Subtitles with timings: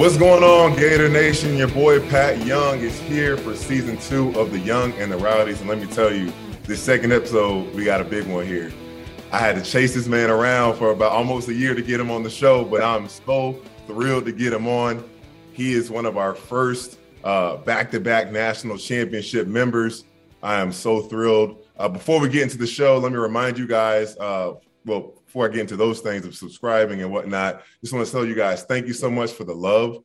[0.00, 1.58] What's going on, Gator Nation?
[1.58, 5.60] Your boy Pat Young is here for season two of The Young and the Rowdies.
[5.60, 8.72] And let me tell you, this second episode, we got a big one here.
[9.30, 12.10] I had to chase this man around for about almost a year to get him
[12.10, 15.06] on the show, but I'm so thrilled to get him on.
[15.52, 20.04] He is one of our first uh, back-to-back national championship members.
[20.42, 21.62] I am so thrilled.
[21.76, 24.16] Uh, before we get into the show, let me remind you guys.
[24.16, 24.54] Uh,
[24.86, 28.26] well, before I get into those things of subscribing and whatnot, just want to tell
[28.26, 29.98] you guys thank you so much for the love.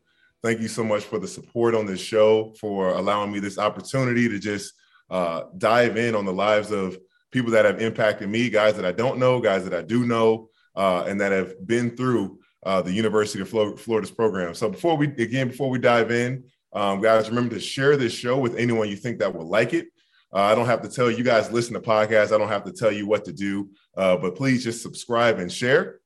[0.43, 4.29] Thank you so much for the support on this show, for allowing me this opportunity
[4.29, 4.75] to just
[5.09, 6.99] uh, dive in on the lives of
[7.31, 10.49] people that have impacted me, guys that I don't know, guys that I do know,
[10.75, 14.53] uh, and that have been through uh, the University of Florida's program.
[14.53, 18.37] So before we again, before we dive in, um, guys, remember to share this show
[18.37, 19.87] with anyone you think that will like it.
[20.35, 22.33] Uh, I don't have to tell you guys listen to podcasts.
[22.33, 25.49] I don't have to tell you what to do, uh, but please just subscribe and
[25.49, 26.01] share.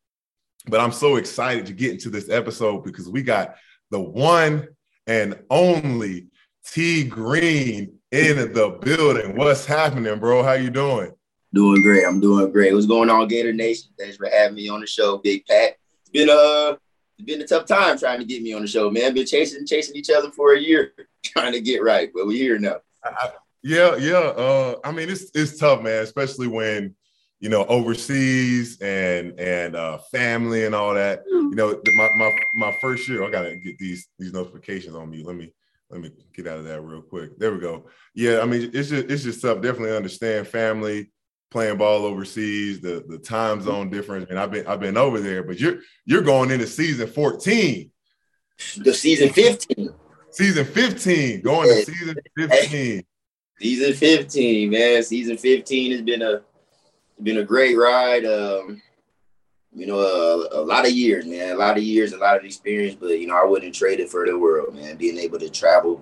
[0.67, 3.55] But I'm so excited to get into this episode because we got
[3.89, 4.67] the one
[5.07, 6.27] and only
[6.71, 9.35] T Green in the building.
[9.35, 10.43] What's happening, bro?
[10.43, 11.11] How you doing?
[11.51, 12.05] Doing great.
[12.05, 12.71] I'm doing great.
[12.71, 13.89] What's going on, Gator Nation?
[13.97, 15.77] Thanks for having me on the show, Big Pat.
[16.01, 16.75] It's been a uh,
[17.17, 19.15] it's been a tough time trying to get me on the show, man.
[19.15, 20.93] Been chasing chasing each other for a year,
[21.25, 22.75] trying to get right, but we're here now.
[23.03, 23.31] I,
[23.63, 24.17] yeah, yeah.
[24.17, 26.95] Uh, I mean, it's it's tough, man, especially when
[27.39, 31.23] you know overseas and and uh, family and all that.
[31.27, 35.23] You know, my my my first year, I gotta get these these notifications on me.
[35.23, 35.53] Let me
[35.89, 37.37] let me get out of that real quick.
[37.37, 37.85] There we go.
[38.13, 39.61] Yeah, I mean, it's just it's just tough.
[39.61, 41.11] Definitely understand family
[41.51, 44.27] playing ball overseas, the the time zone difference.
[44.29, 47.91] And I've been I've been over there, but you're you're going into season 14.
[48.77, 49.89] The season 15.
[50.31, 53.03] Season 15, going to season 15.
[53.59, 55.03] Season 15, man.
[55.03, 56.41] Season 15 has been a
[57.21, 58.25] been a great ride.
[58.25, 58.81] Um,
[59.73, 61.51] you know, a, a, lot of years, man.
[61.51, 64.09] A lot of years, a lot of experience, but you know, I wouldn't trade it
[64.09, 64.95] for the world, man.
[64.95, 66.01] Being able to travel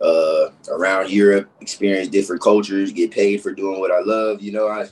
[0.00, 4.42] uh, around Europe, experience different cultures, get paid for doing what I love.
[4.42, 4.88] You know, I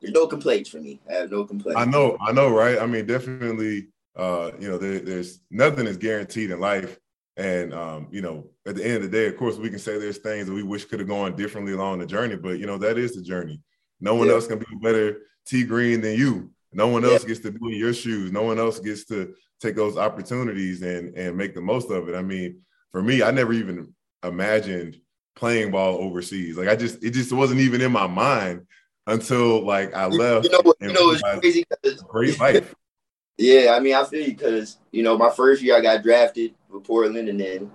[0.00, 1.00] there's no complaints for me.
[1.08, 1.80] I have no complaints.
[1.80, 2.78] I know, I know, right?
[2.78, 3.88] I mean, definitely.
[4.16, 7.00] Uh, you know, there, there's nothing is guaranteed in life,
[7.36, 9.98] and um, you know, at the end of the day, of course, we can say
[9.98, 12.78] there's things that we wish could have gone differently along the journey, but you know,
[12.78, 13.60] that is the journey.
[14.00, 14.34] No one yeah.
[14.34, 16.50] else can be better T Green than you.
[16.72, 17.28] No one else yeah.
[17.28, 18.32] gets to be in your shoes.
[18.32, 22.14] No one else gets to take those opportunities and and make the most of it.
[22.14, 22.60] I mean,
[22.92, 25.00] for me, I never even imagined
[25.36, 26.56] playing ball overseas.
[26.56, 28.66] Like I just it just wasn't even in my mind
[29.06, 30.44] until like I left.
[30.44, 30.76] You know what?
[30.80, 31.64] You know it's crazy
[32.08, 32.74] great life.
[33.38, 36.54] yeah, I mean I feel you because you know my first year I got drafted
[36.74, 37.70] with Portland, and then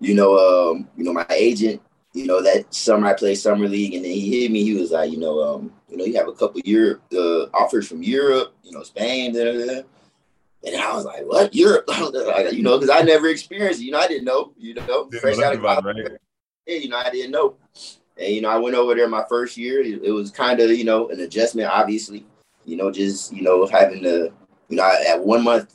[0.00, 1.80] you know um you know my agent
[2.12, 4.64] you know that summer I played summer league, and then he hit me.
[4.64, 7.88] He was like, you know um you know you have a couple year uh, offers
[7.88, 9.82] from Europe, you know Spain, da, da, da.
[10.64, 11.54] And I was like, what?
[11.54, 11.84] Europe?
[12.52, 13.84] you know, because I never experienced it.
[13.84, 15.96] You know, I didn't know, you know, yeah, fresh out of college.
[15.96, 16.18] Right?
[16.66, 17.56] Yeah, you know, I didn't know.
[18.16, 19.80] And, you know, I went over there my first year.
[19.80, 22.24] It, it was kind of, you know, an adjustment, obviously.
[22.64, 24.32] You know, just, you know, having to,
[24.68, 25.74] you know, I, at one month,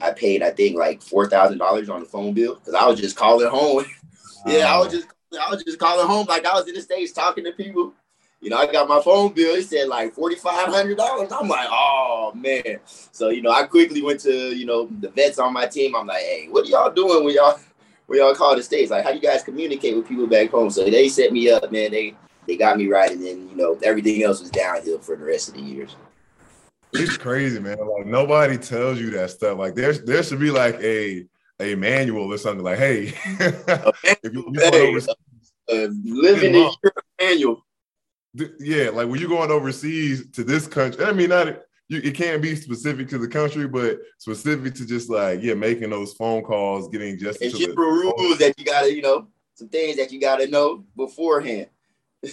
[0.00, 3.48] I paid, I think, like $4,000 on the phone bill because I was just calling
[3.48, 3.84] home.
[4.46, 7.12] yeah, I was just, I was just calling home like I was in the States
[7.12, 7.92] talking to people
[8.40, 9.56] you know, I got my phone bill.
[9.56, 11.32] It said like forty five hundred dollars.
[11.32, 12.78] I'm like, oh man.
[12.86, 15.96] So you know, I quickly went to you know the vets on my team.
[15.96, 17.58] I'm like, hey, what are y'all doing when y'all
[18.06, 18.90] when y'all call the states?
[18.90, 20.70] Like, how do you guys communicate with people back home?
[20.70, 21.90] So they set me up, man.
[21.90, 22.14] They
[22.46, 25.48] they got me right, and then you know everything else was downhill for the rest
[25.48, 25.96] of the years.
[26.92, 27.78] It's crazy, man.
[27.78, 29.58] Like nobody tells you that stuff.
[29.58, 31.26] Like there's there should be like a
[31.60, 32.64] a manual or something.
[32.64, 37.64] Like, hey, if you, you hey, uh, living in Europe manual
[38.60, 41.48] yeah, like when you're going overseas to this country, I mean, not
[41.88, 45.90] you, it can't be specific to the country, but specific to just like yeah, making
[45.90, 50.12] those phone calls, getting just general rules that you gotta, you know, some things that
[50.12, 51.68] you gotta know beforehand.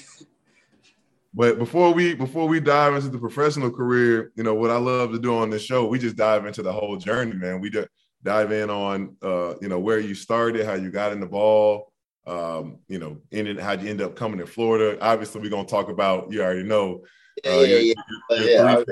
[1.35, 5.11] but before we before we dive into the professional career, you know what I love
[5.11, 7.59] to do on this show, we just dive into the whole journey, man.
[7.59, 7.89] We just
[8.23, 11.91] dive in on uh, you know where you started, how you got in the ball,
[12.25, 14.97] um, you know, in how'd you end up coming to Florida?
[15.01, 16.31] Obviously, we're gonna talk about.
[16.31, 17.03] You already know.
[17.45, 17.93] Uh, yeah, yeah,
[18.29, 18.37] yeah.
[18.39, 18.83] yeah.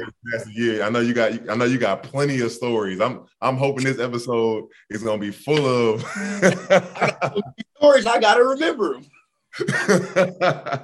[0.54, 0.86] yeah.
[0.86, 1.50] I know you got.
[1.50, 3.00] I know you got plenty of stories.
[3.00, 3.26] I'm.
[3.40, 6.02] I'm hoping this episode is gonna be full of
[7.78, 8.06] stories.
[8.06, 9.06] I gotta remember them.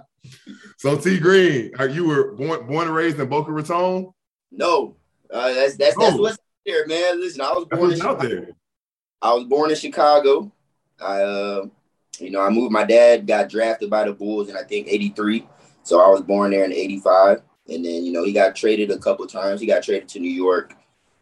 [0.80, 4.12] so T Green, are you were born born and raised in Boca Raton?
[4.50, 4.96] No,
[5.30, 6.22] uh, that's that's that's oh.
[6.22, 7.20] what's there, man.
[7.20, 8.46] Listen, I was born in Chicago.
[9.22, 10.50] I was born in Chicago.
[11.02, 11.66] I uh,
[12.20, 12.72] you know, I moved.
[12.72, 15.46] My dad got drafted by the Bulls in I think '83,
[15.84, 17.42] so I was born there in '85.
[17.68, 19.60] And then you know he got traded a couple times.
[19.60, 20.76] He got traded to New York,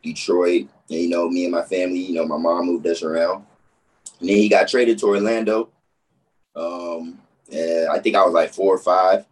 [0.03, 3.45] Detroit, And, you know, me and my family, you know, my mom moved us around.
[4.19, 5.69] And then he got traded to Orlando.
[6.55, 7.19] Um,
[7.51, 9.25] and I think I was like four or five.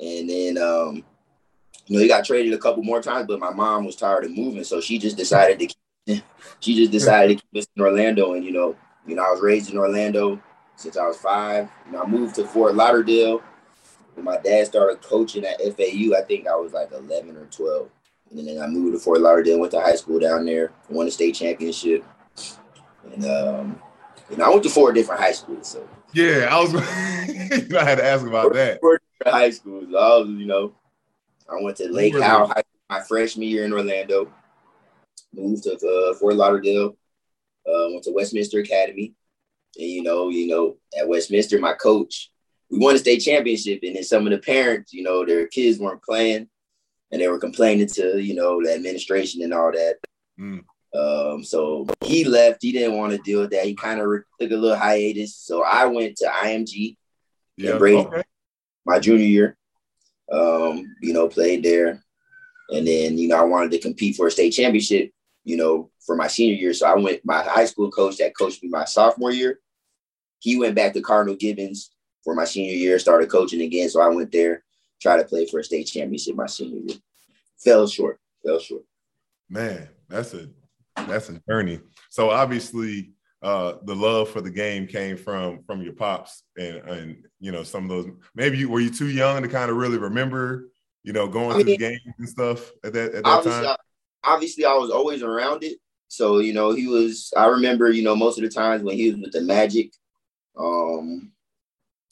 [0.00, 1.04] And then, um,
[1.86, 4.36] you know, he got traded a couple more times, but my mom was tired of
[4.36, 5.66] moving, so she just decided to.
[5.66, 6.24] Keep,
[6.60, 8.76] she just decided to keep us in Orlando, and you know,
[9.06, 10.40] you know, I was raised in Orlando
[10.76, 11.68] since I was five.
[11.86, 13.42] And I moved to Fort Lauderdale.
[14.14, 17.90] When my dad started coaching at FAU, I think I was like 11 or 12.
[18.30, 21.10] And then I moved to Fort Lauderdale, went to high school down there, won a
[21.10, 22.04] state championship.
[23.12, 23.82] And um,
[24.30, 25.68] you know, I went to four different high schools.
[25.68, 26.72] So yeah, I was.
[26.72, 28.80] you know, I had to ask about that.
[28.80, 29.86] Four high schools.
[29.88, 30.74] I was, you know,
[31.48, 34.32] I went to Lake Howell High my freshman year in Orlando.
[35.34, 36.96] Moved to uh, Fort Lauderdale.
[37.66, 39.14] Uh, went to Westminster Academy.
[39.76, 42.30] And you know, you know, at Westminster, my coach,
[42.70, 45.78] we won a state championship, and then some of the parents, you know, their kids
[45.78, 46.48] weren't playing,
[47.10, 49.96] and they were complaining to you know the administration and all that.
[50.38, 50.64] Mm.
[50.94, 52.62] Um, so he left.
[52.62, 53.66] He didn't want to deal with that.
[53.66, 54.06] He kind of
[54.40, 55.36] took a little hiatus.
[55.36, 56.96] So I went to IMG
[57.56, 58.22] yeah, Brady, okay.
[58.86, 59.56] My junior year.
[60.32, 62.02] Um, you know, played there.
[62.70, 65.12] And then, you know, I wanted to compete for a state championship,
[65.44, 66.74] you know, for my senior year.
[66.74, 69.60] So I went, my high school coach that coached me my sophomore year,
[70.40, 71.92] he went back to Cardinal Gibbons
[72.24, 73.88] for my senior year, started coaching again.
[73.88, 74.64] So I went there,
[75.00, 76.98] tried to play for a state championship my senior year.
[77.58, 78.82] Fell short, fell short.
[79.48, 80.48] Man, that's a
[81.06, 81.80] that's a journey.
[82.10, 83.12] So obviously,
[83.46, 87.62] uh, the love for the game came from from your pops, and and you know
[87.62, 88.10] some of those.
[88.34, 90.70] Maybe you were you too young to kind of really remember,
[91.04, 93.64] you know, going I to mean, the games and stuff at that at that obviously,
[93.64, 93.76] time.
[94.24, 95.78] I, obviously, I was always around it.
[96.08, 97.32] So you know, he was.
[97.36, 99.92] I remember, you know, most of the times when he was with the Magic,
[100.58, 101.30] um,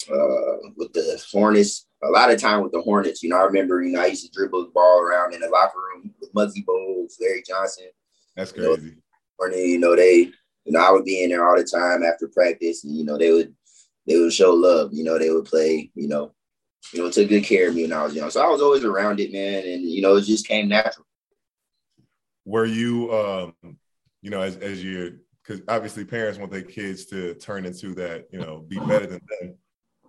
[0.09, 1.89] uh, with the Hornets.
[2.05, 4.27] A lot of time with the Hornets, you know, I remember, you know, I used
[4.27, 7.87] to dribble the ball around in the locker room with Muggsy Bogues, Larry Johnson.
[8.37, 8.69] That's crazy.
[9.41, 10.31] You know, you know, they,
[10.65, 13.19] you know, I would be in there all the time after practice, and you know,
[13.19, 13.55] they would,
[14.07, 14.93] they would show love.
[14.93, 15.91] You know, they would play.
[15.95, 16.35] You know,
[16.93, 18.31] you know, took good care of me when I was young.
[18.31, 21.07] So I was always around it, man, and you know, it just came natural.
[22.45, 23.77] Were you, um,
[24.23, 28.27] you know, as as you, because obviously parents want their kids to turn into that,
[28.31, 29.55] you know, be better than them.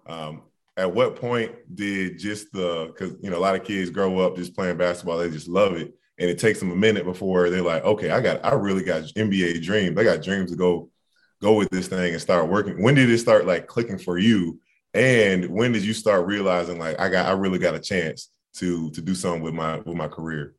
[0.08, 0.42] Um,
[0.78, 4.36] at what point did just the because you know a lot of kids grow up
[4.36, 7.62] just playing basketball, they just love it and it takes them a minute before they're
[7.62, 9.98] like, okay, I got, I really got NBA dreams.
[9.98, 10.90] I got dreams to go,
[11.42, 12.82] go with this thing and start working.
[12.82, 14.60] When did it start like clicking for you?
[14.94, 18.90] And when did you start realizing like I got, I really got a chance to
[18.92, 20.56] to do something with my with my career?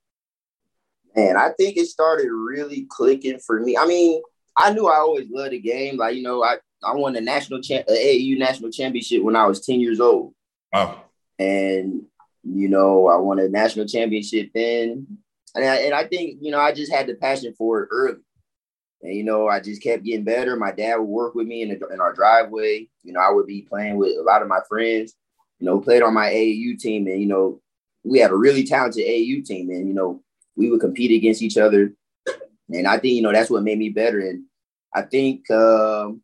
[1.15, 3.79] Man, I think it started really clicking for me.
[3.79, 4.21] I mean,
[4.55, 5.97] I knew I always loved the game.
[5.97, 9.47] Like you know, I I won the national champ, uh, AAU national championship when I
[9.47, 10.35] was ten years old.
[10.73, 11.05] Wow.
[11.39, 12.03] And
[12.45, 15.19] you know, I won a national championship then
[15.57, 18.21] and I, and I think you know I just had the passion for it early,
[19.03, 20.55] and you know I just kept getting better.
[20.57, 22.89] My dad would work with me in, in our driveway.
[23.03, 25.15] You know I would be playing with a lot of my friends.
[25.59, 27.63] You know played on my AAU team, and you know
[28.05, 30.23] we had a really talented AAU team, and you know
[30.57, 31.93] we would compete against each other.
[32.69, 34.21] And I think you know that's what made me better.
[34.21, 34.45] And
[34.95, 36.21] I think um,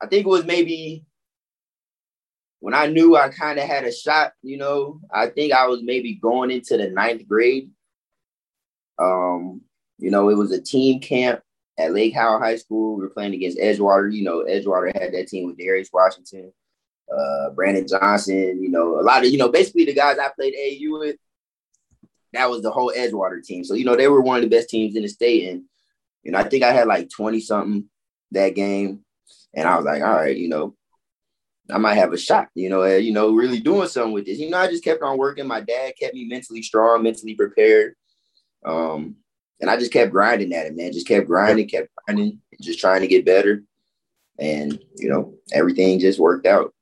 [0.00, 1.04] I think it was maybe
[2.60, 4.32] when I knew I kind of had a shot.
[4.42, 7.70] You know I think I was maybe going into the ninth grade
[9.00, 9.62] um,
[9.98, 11.40] you know, it was a team camp
[11.78, 12.96] at Lake Howell High School.
[12.96, 14.12] We were playing against Edgewater.
[14.12, 16.52] You know, Edgewater had that team with Darius Washington,
[17.12, 18.62] uh, Brandon Johnson.
[18.62, 21.16] You know, a lot of you know, basically the guys I played AU with.
[22.32, 23.64] That was the whole Edgewater team.
[23.64, 25.64] So you know, they were one of the best teams in the state, and
[26.22, 27.88] you know, I think I had like twenty something
[28.32, 29.04] that game,
[29.54, 30.76] and I was like, all right, you know,
[31.72, 34.38] I might have a shot, you know, uh, you know, really doing something with this.
[34.38, 35.46] You know, I just kept on working.
[35.46, 37.94] My dad kept me mentally strong, mentally prepared.
[38.64, 39.16] Um,
[39.60, 40.92] and I just kept grinding at it, man.
[40.92, 43.62] Just kept grinding, kept grinding, just trying to get better.
[44.38, 46.72] And you know, everything just worked out.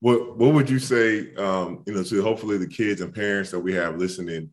[0.00, 3.60] What What would you say, um, you know, to hopefully the kids and parents that
[3.60, 4.50] we have listening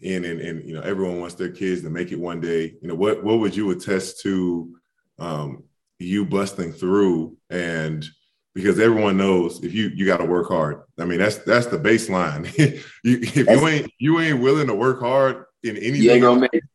[0.00, 2.74] in, and, and you know, everyone wants their kids to make it one day.
[2.80, 4.76] You know, what what would you attest to
[5.18, 5.64] um,
[5.98, 8.08] you busting through and
[8.54, 10.82] because everyone knows if you you got to work hard.
[10.98, 12.46] I mean, that's that's the baseline.
[13.04, 16.02] you, if that's, you ain't you ain't willing to work hard, in anything.
[16.02, 16.64] You ain't gonna make it.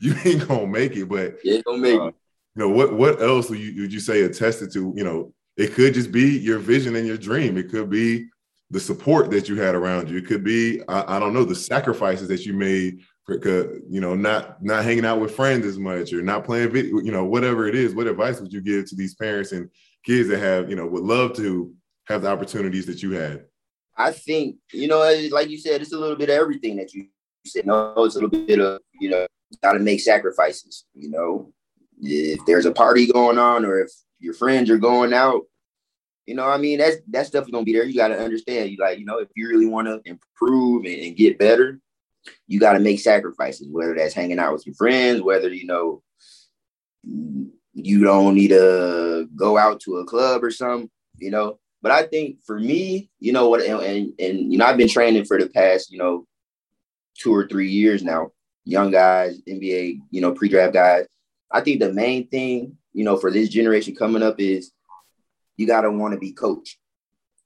[0.00, 2.14] You ain't gonna make it, but you ain't gonna make uh, it.
[2.56, 2.92] You know what?
[2.94, 4.92] What else would you would you say attested to?
[4.96, 7.56] You know, it could just be your vision and your dream.
[7.56, 8.26] It could be
[8.70, 10.18] the support that you had around you.
[10.18, 13.36] It could be I, I don't know the sacrifices that you made for
[13.88, 16.98] you know not not hanging out with friends as much or not playing video.
[16.98, 17.94] You know whatever it is.
[17.94, 19.70] What advice would you give to these parents and
[20.04, 21.72] kids that have you know would love to
[22.06, 23.44] have the opportunities that you had?
[23.96, 24.98] I think you know,
[25.30, 27.06] like you said, it's a little bit of everything that you
[27.64, 29.26] no, it's a little bit of, you know,
[29.62, 31.52] got to make sacrifices, you know.
[32.00, 35.42] if there's a party going on or if your friends are going out,
[36.26, 37.84] you know, I mean, that's that stuff is gonna be there.
[37.84, 38.70] You gotta understand.
[38.70, 41.80] You like, you know, if you really want to improve and, and, get better,
[42.46, 43.66] you gotta make sacrifices.
[43.68, 46.02] Whether that's hanging out with your friends, whether you know
[47.02, 51.58] you don't need to go out to a club or something, you know.
[51.80, 54.88] But I think for me, you know what, and, and, and you know, I've been
[54.88, 56.24] training for the past, you know,
[57.18, 58.32] two or three years now.
[58.64, 61.06] Young guys, NBA, you know, pre-draft guys.
[61.50, 64.72] I think the main thing, you know, for this generation coming up is
[65.56, 66.78] you gotta want to be coached.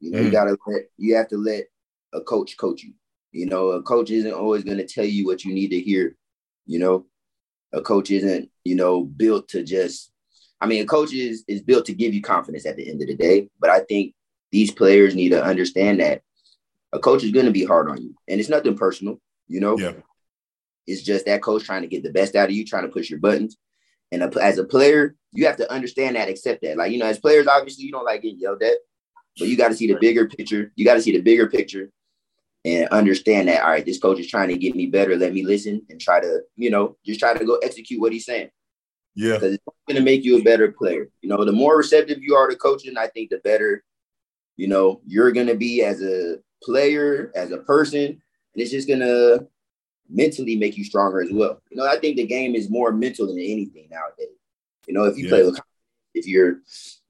[0.00, 0.24] You know, mm.
[0.24, 1.64] you gotta let you have to let
[2.12, 2.92] a coach coach you.
[3.32, 6.16] You know, a coach isn't always gonna tell you what you need to hear.
[6.66, 7.06] You know,
[7.72, 10.12] a coach isn't, you know, built to just
[10.60, 13.08] I mean, a coach is is built to give you confidence at the end of
[13.08, 13.48] the day.
[13.60, 14.14] But I think
[14.52, 16.22] these players need to understand that
[16.92, 19.20] a coach is going to be hard on you, and it's nothing personal.
[19.48, 19.92] You know, yeah.
[20.86, 23.10] It's just that coach trying to get the best out of you, trying to push
[23.10, 23.56] your buttons.
[24.12, 26.76] And a, as a player, you have to understand that, accept that.
[26.76, 28.76] Like you know, as players, obviously you don't like getting yelled at,
[29.38, 30.72] but you got to see the bigger picture.
[30.76, 31.90] You got to see the bigger picture
[32.64, 33.62] and understand that.
[33.62, 35.16] All right, this coach is trying to get me better.
[35.16, 38.26] Let me listen and try to, you know, just try to go execute what he's
[38.26, 38.50] saying.
[39.14, 39.34] Yeah.
[39.34, 41.08] Because it's going to make you a better player.
[41.22, 43.82] You know, the more receptive you are to coaching, I think the better,
[44.56, 48.22] you know, you're going to be as a player, as a person.
[48.56, 49.46] And it's just going to
[50.08, 51.60] mentally make you stronger as well.
[51.70, 54.34] You know, I think the game is more mental than anything nowadays.
[54.86, 55.30] You know, if you yeah.
[55.30, 55.60] play with,
[56.14, 56.60] if you're,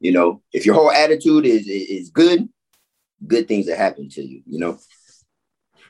[0.01, 2.49] you know, if your whole attitude is is good,
[3.25, 4.43] good things that happen to you.
[4.45, 4.79] You know.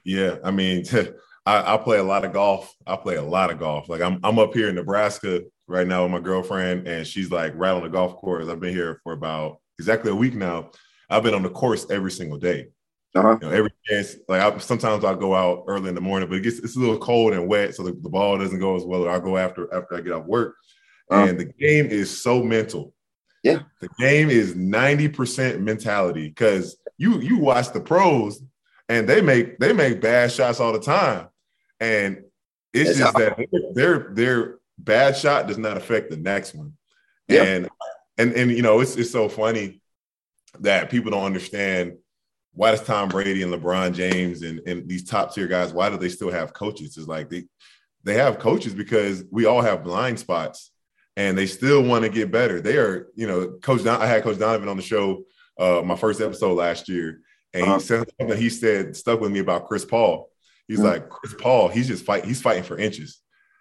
[0.04, 0.84] Yeah, I mean,
[1.46, 2.74] I, I play a lot of golf.
[2.86, 3.88] I play a lot of golf.
[3.88, 7.54] Like I'm I'm up here in Nebraska right now with my girlfriend, and she's like
[7.56, 8.46] right on the golf course.
[8.46, 10.70] I've been here for about exactly a week now.
[11.08, 12.66] I've been on the course every single day.
[13.14, 13.38] Uh-huh.
[13.40, 16.38] You know, every chance, like I, sometimes I'll go out early in the morning, but
[16.38, 18.84] it gets it's a little cold and wet, so the, the ball doesn't go as
[18.84, 19.08] well.
[19.08, 20.56] I'll go after after I get off work.
[21.10, 21.26] Uh-huh.
[21.26, 22.92] And the game is so mental.
[23.42, 28.42] Yeah, the game is ninety percent mentality because you you watch the pros
[28.88, 31.28] and they make they make bad shots all the time,
[31.80, 32.24] and
[32.72, 33.38] it's just that
[33.74, 36.74] their their bad shot does not affect the next one.
[37.28, 37.42] Yeah.
[37.42, 37.68] And
[38.18, 39.80] and and you know, it's it's so funny
[40.60, 41.98] that people don't understand
[42.56, 45.98] why does Tom Brady and LeBron James and, and these top tier guys, why do
[45.98, 46.96] they still have coaches?
[46.96, 47.44] It's like they
[48.02, 50.72] they have coaches because we all have blind spots
[51.16, 52.60] and they still want to get better.
[52.60, 55.24] They are, you know, Coach Don, I had Coach Donovan on the show,
[55.58, 57.20] uh, my first episode last year,
[57.52, 57.74] and uh-huh.
[57.74, 60.30] he said something he said stuck with me about Chris Paul.
[60.66, 60.86] He's mm-hmm.
[60.86, 63.20] like, Chris Paul, he's just fight, he's fighting for inches.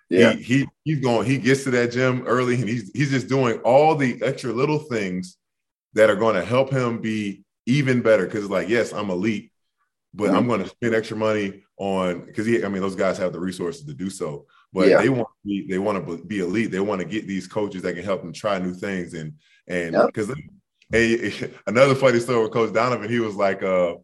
[0.09, 0.33] Yeah.
[0.33, 3.59] He, he he's going, he gets to that gym early and he's he's just doing
[3.59, 5.37] all the extra little things
[5.95, 8.25] that are going to help him be even better.
[8.27, 9.51] Cause it's like, yes, I'm elite,
[10.13, 10.35] but mm-hmm.
[10.35, 13.85] I'm going to spend extra money on because I mean, those guys have the resources
[13.85, 14.45] to do so.
[14.71, 15.01] But yeah.
[15.01, 16.71] they want to be, they want to be elite.
[16.71, 19.13] They want to get these coaches that can help them try new things.
[19.13, 19.33] And
[19.67, 20.31] and because
[20.91, 21.51] yep.
[21.67, 23.95] another funny story with Coach Donovan, he was like, uh,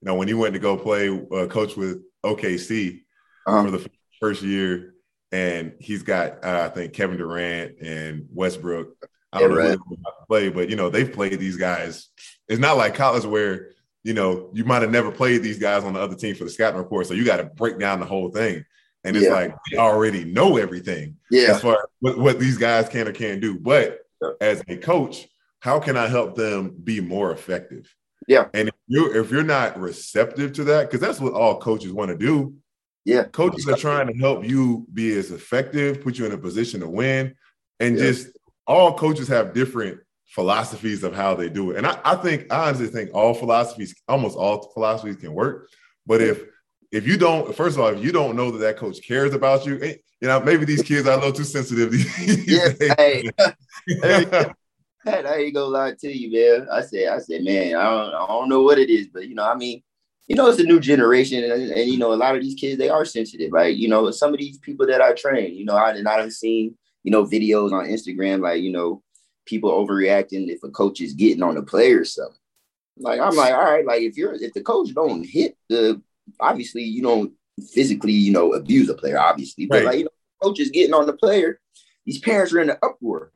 [0.00, 3.00] you know, when he went to go play uh, coach with OKC
[3.46, 3.64] uh-huh.
[3.64, 4.94] for the first year,
[5.32, 8.88] and he's got uh, I think Kevin Durant and Westbrook.
[9.32, 9.78] I don't yeah, know right.
[9.86, 12.08] who play, but you know they've played these guys.
[12.48, 13.70] It's not like college where
[14.04, 16.50] you know you might have never played these guys on the other team for the
[16.50, 18.64] scouting report, so you got to break down the whole thing.
[19.04, 19.32] And it's yeah.
[19.32, 21.52] like they already know everything yeah.
[21.52, 23.58] as far as what, what these guys can or can't do.
[23.58, 24.30] But yeah.
[24.40, 25.28] as a coach,
[25.60, 27.94] how can I help them be more effective?
[28.26, 28.48] Yeah.
[28.54, 32.10] And if you're if you're not receptive to that, because that's what all coaches want
[32.10, 32.54] to do,
[33.08, 33.24] yeah.
[33.24, 36.88] Coaches are trying to help you be as effective, put you in a position to
[36.88, 37.34] win.
[37.80, 38.04] And yeah.
[38.04, 38.37] just
[38.68, 41.78] all coaches have different philosophies of how they do it.
[41.78, 45.70] And I, I think I honestly think all philosophies, almost all philosophies can work.
[46.06, 46.42] But if
[46.92, 49.66] if you don't, first of all, if you don't know that that coach cares about
[49.66, 51.94] you, eh, you know, maybe these kids are a little too sensitive.
[52.46, 53.30] yeah, hey,
[55.04, 56.68] hey, I ain't gonna lie to you, man.
[56.70, 59.34] I said, I said, man, I don't, I don't know what it is, but you
[59.34, 59.82] know, I mean,
[60.26, 62.78] you know, it's a new generation, and, and, you know, a lot of these kids
[62.78, 63.52] they are sensitive.
[63.52, 66.32] Like, you know, some of these people that I train, you know, I and I've
[66.32, 69.02] seen, you know, videos on Instagram, like, you know,
[69.46, 72.36] people overreacting if a coach is getting on the player or something.
[72.98, 76.02] Like, I'm like, all right, like if you're if the coach don't hit the,
[76.40, 77.32] obviously you don't
[77.72, 79.86] physically, you know, abuse a player, obviously, but right.
[79.86, 80.10] like, you know,
[80.42, 81.60] coach is getting on the player,
[82.04, 83.32] these parents are in the uproar.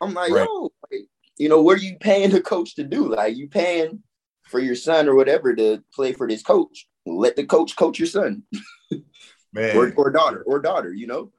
[0.00, 0.46] I'm like, right.
[0.46, 1.02] yo, like,
[1.36, 3.08] you know, what are you paying the coach to do?
[3.08, 4.02] Like, you paying
[4.48, 6.88] for your son or whatever to play for this coach.
[7.06, 8.42] Let the coach coach your son,
[9.52, 10.92] man, or, or daughter, or daughter.
[10.92, 11.32] You know,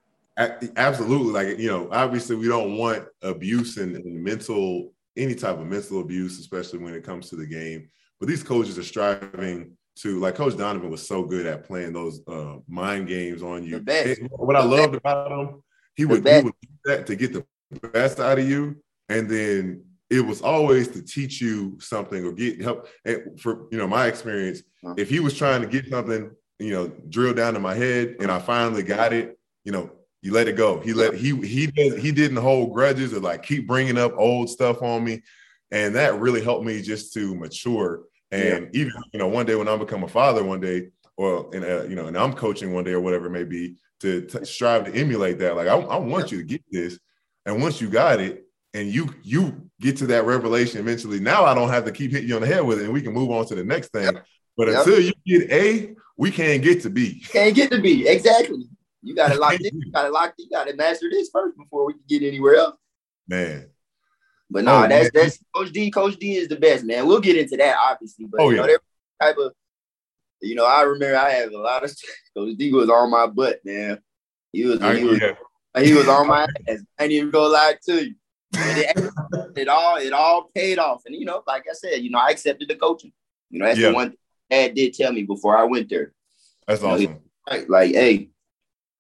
[0.75, 1.31] absolutely.
[1.31, 6.01] Like you know, obviously we don't want abuse and, and mental any type of mental
[6.01, 7.89] abuse, especially when it comes to the game.
[8.19, 12.21] But these coaches are striving to like Coach Donovan was so good at playing those
[12.27, 13.79] uh, mind games on you.
[14.31, 15.61] What I loved about him,
[15.95, 17.45] he would, he would do that to get the
[17.89, 18.77] best out of you,
[19.09, 22.87] and then it was always to teach you something or get help.
[23.05, 24.95] And for you know my experience, uh-huh.
[24.97, 28.31] if he was trying to get something, you know, drilled down in my head, and
[28.31, 30.79] I finally got it, you know, you let it go.
[30.79, 34.49] He let he he did he didn't hold grudges or like keep bringing up old
[34.49, 35.21] stuff on me,
[35.71, 38.03] and that really helped me just to mature.
[38.31, 38.81] And yeah.
[38.81, 41.83] even you know, one day when I become a father, one day, or and uh,
[41.83, 44.85] you know, and I'm coaching one day or whatever it may be, to, to strive
[44.85, 45.55] to emulate that.
[45.55, 46.99] Like I, I want you to get this,
[47.45, 51.53] and once you got it, and you you get to that revelation eventually, now I
[51.53, 53.31] don't have to keep hitting you on the head with it, and we can move
[53.31, 54.03] on to the next thing.
[54.03, 54.25] Yep.
[54.57, 54.77] But yep.
[54.79, 57.23] until you get A, we can't get to B.
[57.29, 58.67] Can't get to B exactly.
[59.01, 59.71] You got to lock this.
[59.73, 60.33] You got to lock.
[60.37, 62.75] You got to master this first before we can get anywhere else.
[63.27, 63.69] Man.
[64.49, 65.23] But no, nah, oh, that's man.
[65.23, 65.91] that's Coach D.
[65.91, 67.07] Coach D is the best, man.
[67.07, 68.77] We'll get into that obviously, but oh, you know, yeah.
[69.21, 69.53] type of,
[70.41, 71.95] you know, I remember I had a lot of
[72.37, 73.99] Coach D was on my butt, man.
[74.51, 75.83] He was, he was, yeah.
[75.83, 76.83] he was on my ass.
[76.97, 78.15] I didn't even go lie to you.
[78.55, 79.11] It,
[79.55, 82.31] it, all it all paid off, and you know, like I said, you know, I
[82.31, 83.13] accepted the coaching.
[83.51, 83.89] You know, that's yeah.
[83.89, 84.13] the one
[84.49, 86.13] Dad did tell me before I went there.
[86.67, 87.01] That's awesome.
[87.01, 88.29] You know, like, like, hey,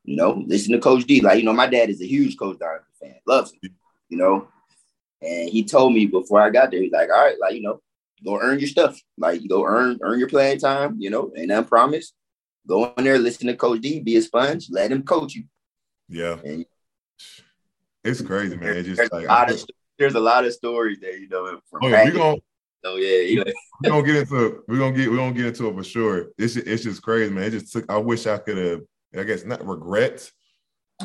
[0.03, 1.21] you know, listen to Coach D.
[1.21, 3.75] Like, you know, my dad is a huge Coach Donovan fan, loves him,
[4.09, 4.47] you know.
[5.21, 7.81] And he told me before I got there, he's like, all right, like, you know,
[8.23, 8.99] go earn your stuff.
[9.17, 12.13] Like, you go earn earn your playing time, you know, and I promise,
[12.67, 15.43] go in there, listen to Coach D, be a sponge, let him coach you.
[16.07, 16.37] Yeah.
[16.43, 16.65] And,
[18.03, 18.77] it's crazy, man.
[18.77, 19.65] It's just there's, like, a lot of,
[19.97, 22.39] there's a lot of stories that you know, from oh, yeah, we gonna,
[22.83, 23.51] Oh yeah, you know.
[23.83, 24.63] we're gonna get into.
[24.67, 26.27] We're gonna get we're gonna get into it for sure.
[26.37, 27.45] It's it's just crazy, man.
[27.45, 28.81] It just took I wish I could have
[29.17, 30.29] I guess not regret.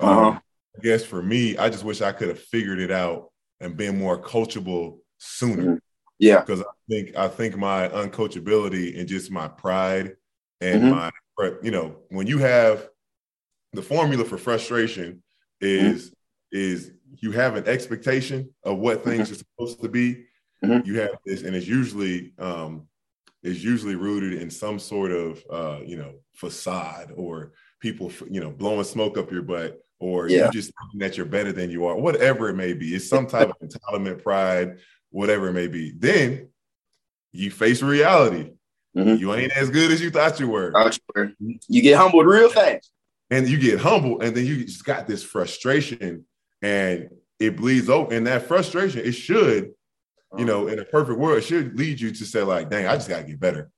[0.01, 0.29] Uh-huh.
[0.29, 0.41] Um,
[0.77, 3.31] I guess for me, I just wish I could have figured it out
[3.61, 5.63] and been more coachable sooner.
[5.63, 5.75] Mm-hmm.
[6.19, 10.17] Yeah, because I think I think my uncoachability and just my pride
[10.61, 10.91] and mm-hmm.
[10.91, 11.11] my
[11.63, 12.89] you know when you have
[13.73, 15.23] the formula for frustration
[15.61, 16.17] is mm-hmm.
[16.53, 19.33] is you have an expectation of what things mm-hmm.
[19.33, 20.27] are supposed to be.
[20.65, 20.87] Mm-hmm.
[20.87, 22.87] You have this, and it's usually um,
[23.43, 27.53] is usually rooted in some sort of uh, you know facade or
[27.85, 30.47] people, you know, blowing smoke up your butt, or yeah.
[30.47, 32.95] you just thinking that you're better than you are, whatever it may be.
[32.95, 34.79] It's some type of entitlement, pride,
[35.11, 35.93] whatever it may be.
[35.95, 36.49] Then
[37.33, 38.53] you face reality.
[38.97, 39.17] Mm-hmm.
[39.17, 40.73] You ain't as good as you thought you were.
[41.69, 42.91] You get humbled real fast.
[43.31, 46.25] And you get humbled, and then you just got this frustration,
[46.63, 48.15] and it bleeds over.
[48.15, 49.73] And that frustration, it should,
[50.39, 52.95] you know, in a perfect world, it should lead you to say, like, dang, I
[52.95, 53.71] just gotta get better.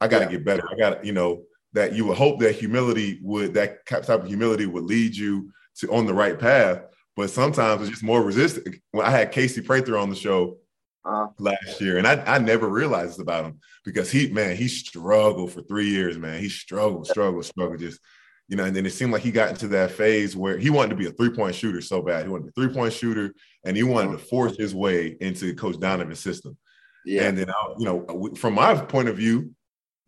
[0.00, 0.30] I gotta yeah.
[0.32, 0.64] get better.
[0.70, 4.66] I gotta, you know, that you would hope that humility would that type of humility
[4.66, 6.82] would lead you to on the right path.
[7.16, 8.76] But sometimes it's just more resistant.
[8.90, 10.58] When I had Casey Prather on the show
[11.04, 15.52] uh, last year, and I, I never realized about him because he man he struggled
[15.52, 16.18] for three years.
[16.18, 17.80] Man, he struggled, struggled, struggled.
[17.80, 18.00] Just
[18.48, 20.90] you know, and then it seemed like he got into that phase where he wanted
[20.90, 22.24] to be a three point shooter so bad.
[22.24, 23.32] He wanted to be a three point shooter,
[23.64, 24.26] and he wanted to uh-huh.
[24.26, 26.56] force his way into Coach Donovan's system.
[27.04, 27.22] Yeah.
[27.24, 29.54] And then, I, you know, uh, from my point of view,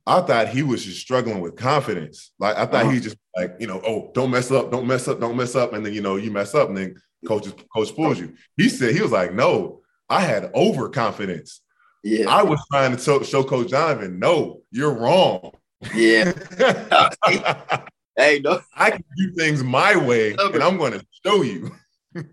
[0.07, 2.33] I thought he was just struggling with confidence.
[2.39, 2.91] Like I thought uh-huh.
[2.91, 5.73] he just like, you know, oh, don't mess up, don't mess up, don't mess up.
[5.73, 8.35] And then, you know, you mess up and then coach coach pulls you.
[8.57, 11.63] He said he was like, no, I had overconfidence.
[12.03, 12.29] Yeah.
[12.29, 15.53] I was trying to show, show Coach Donovan, no, you're wrong.
[15.95, 16.33] Yeah.
[18.17, 18.61] hey, no.
[18.75, 20.55] I can do things my way Stubborn.
[20.55, 21.75] and I'm going to show you.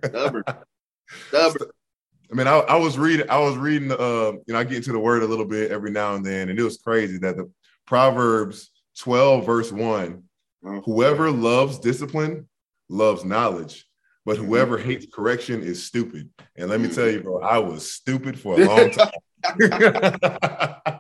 [0.04, 0.44] Stubborn.
[1.30, 1.70] Stubborn.
[2.32, 4.92] I mean, I, I, was reading, I was reading, uh, you know, I get into
[4.92, 7.50] the word a little bit every now and then, and it was crazy that the
[7.86, 10.24] Proverbs 12, verse 1
[10.64, 10.78] mm-hmm.
[10.80, 12.48] whoever loves discipline
[12.90, 13.86] loves knowledge,
[14.26, 14.46] but mm-hmm.
[14.46, 16.30] whoever hates correction is stupid.
[16.56, 19.12] And let me tell you, bro, I was stupid for a long time.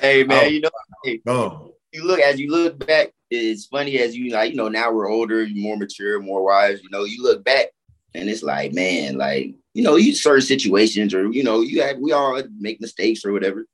[0.00, 0.70] hey, man, you know,
[1.04, 1.20] hey,
[1.92, 5.10] you look as you look back, it's funny as you like, you know, now we're
[5.10, 7.68] older, more mature, more wise, you know, you look back
[8.14, 11.98] and it's like, man, like, you know, you certain situations or, you know, you have,
[11.98, 13.66] we all make mistakes or whatever.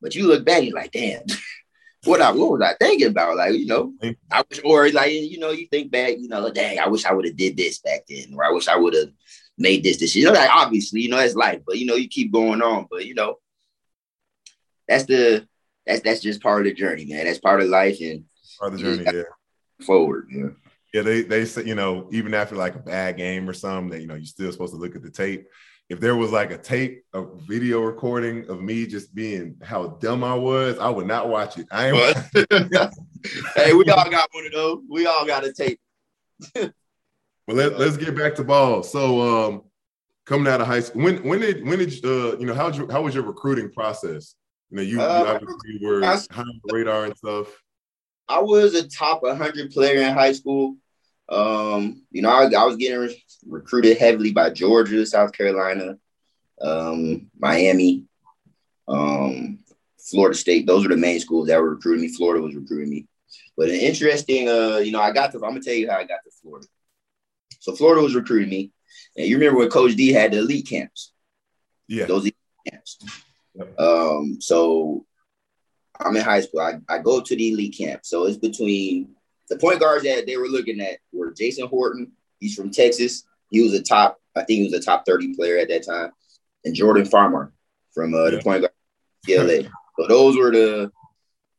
[0.00, 1.22] But you look back, you're like, damn,
[2.04, 3.36] what I what was I thinking about?
[3.36, 3.92] Like, you know,
[4.30, 7.12] I wish, or like, you know, you think back, you know, dang, I wish I
[7.12, 9.10] would have did this back then, or I wish I would have
[9.56, 10.32] made this decision.
[10.32, 12.86] Like, obviously, you know, it's life, but you know, you keep going on.
[12.90, 13.36] But you know,
[14.86, 15.46] that's the
[15.86, 17.24] that's that's just part of the journey, man.
[17.24, 18.24] That's part of life and
[18.58, 19.84] part of the journey, yeah.
[19.84, 20.50] Forward, yeah.
[20.94, 24.00] Yeah, they they say, you know, even after like a bad game or something, that
[24.00, 25.46] you know, you're still supposed to look at the tape
[25.88, 30.22] if there was like a tape, a video recording of me just being how dumb
[30.22, 31.66] I was, I would not watch it.
[31.70, 32.16] I ain't.
[33.56, 34.82] hey, we all got one of those.
[34.88, 35.80] We all got a tape.
[36.54, 36.72] well,
[37.48, 38.82] let, us get back to ball.
[38.82, 39.62] So, um,
[40.26, 42.86] coming out of high school, when when did when did uh, you know how you,
[42.90, 44.34] how was your recruiting process?
[44.70, 47.46] You know, you, uh, you obviously were high on the radar and stuff.
[48.28, 50.76] I was a top 100 player in high school.
[51.30, 52.98] Um, you know, I, I was getting
[53.48, 55.98] recruited heavily by Georgia, South Carolina,
[56.60, 58.04] um, Miami,
[58.86, 59.58] um,
[59.98, 60.66] Florida State.
[60.66, 62.08] Those are the main schools that were recruiting me.
[62.12, 63.06] Florida was recruiting me.
[63.56, 65.38] But an interesting, uh, you know, I got to.
[65.38, 66.66] I'm gonna tell you how I got to Florida.
[67.60, 68.72] So Florida was recruiting me,
[69.16, 71.12] and you remember when Coach D had the elite camps?
[71.88, 72.06] Yeah.
[72.06, 72.36] Those elite
[72.70, 72.98] camps.
[73.54, 73.80] Yep.
[73.80, 75.04] Um, so
[75.98, 76.60] I'm in high school.
[76.60, 78.02] I, I go to the elite camp.
[78.04, 79.14] So it's between
[79.48, 82.12] the point guards that they were looking at were Jason Horton.
[82.38, 83.24] He's from Texas.
[83.50, 86.12] He was a top, I think he was a top 30 player at that time.
[86.64, 87.52] And Jordan Farmar
[87.94, 88.30] from uh, yeah.
[88.30, 88.72] the point guard
[89.24, 89.70] CLA.
[89.98, 90.90] so those were the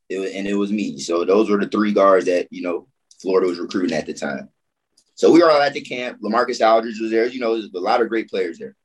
[0.10, 0.98] it was, and it was me.
[0.98, 2.88] So those were the three guards that, you know,
[3.22, 4.50] Florida was recruiting at the time.
[5.16, 6.20] So we were all at the camp.
[6.22, 7.28] Lamarcus Aldridge was there.
[7.28, 8.76] You know, there's a lot of great players there.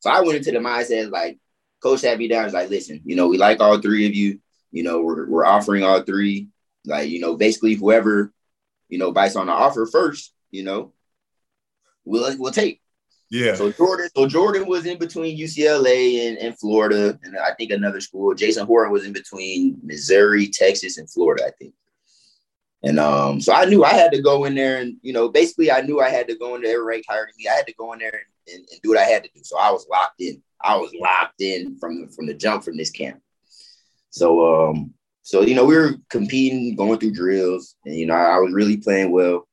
[0.00, 1.38] So I went into the mindset like,
[1.82, 2.44] coach sat me down.
[2.44, 4.40] He's like, listen, you know, we like all three of you.
[4.70, 6.48] You know, we're, we're offering all three.
[6.84, 8.32] Like, you know, basically whoever,
[8.88, 10.92] you know, bites on the offer first, you know,
[12.10, 12.80] we'll we'll take.
[13.30, 13.54] Yeah.
[13.54, 18.00] So Jordan, so Jordan was in between UCLA and, and Florida, and I think another
[18.00, 18.34] school.
[18.34, 21.72] Jason Horton was in between Missouri, Texas, and Florida, I think.
[22.82, 25.70] And um, so I knew I had to go in there, and you know, basically,
[25.70, 26.82] I knew I had to go in there.
[26.82, 28.98] Ranked higher than me, I had to go in there and, and, and do what
[28.98, 29.40] I had to do.
[29.44, 30.42] So I was locked in.
[30.60, 33.20] I was locked in from from the jump from this camp.
[34.10, 34.92] So um,
[35.22, 38.52] so you know, we were competing, going through drills, and you know, I, I was
[38.52, 39.46] really playing well.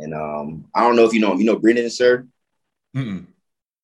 [0.00, 1.40] And um, I don't know if you know him.
[1.40, 2.26] You know Brendan Suhr.
[2.96, 3.26] Mm-mm.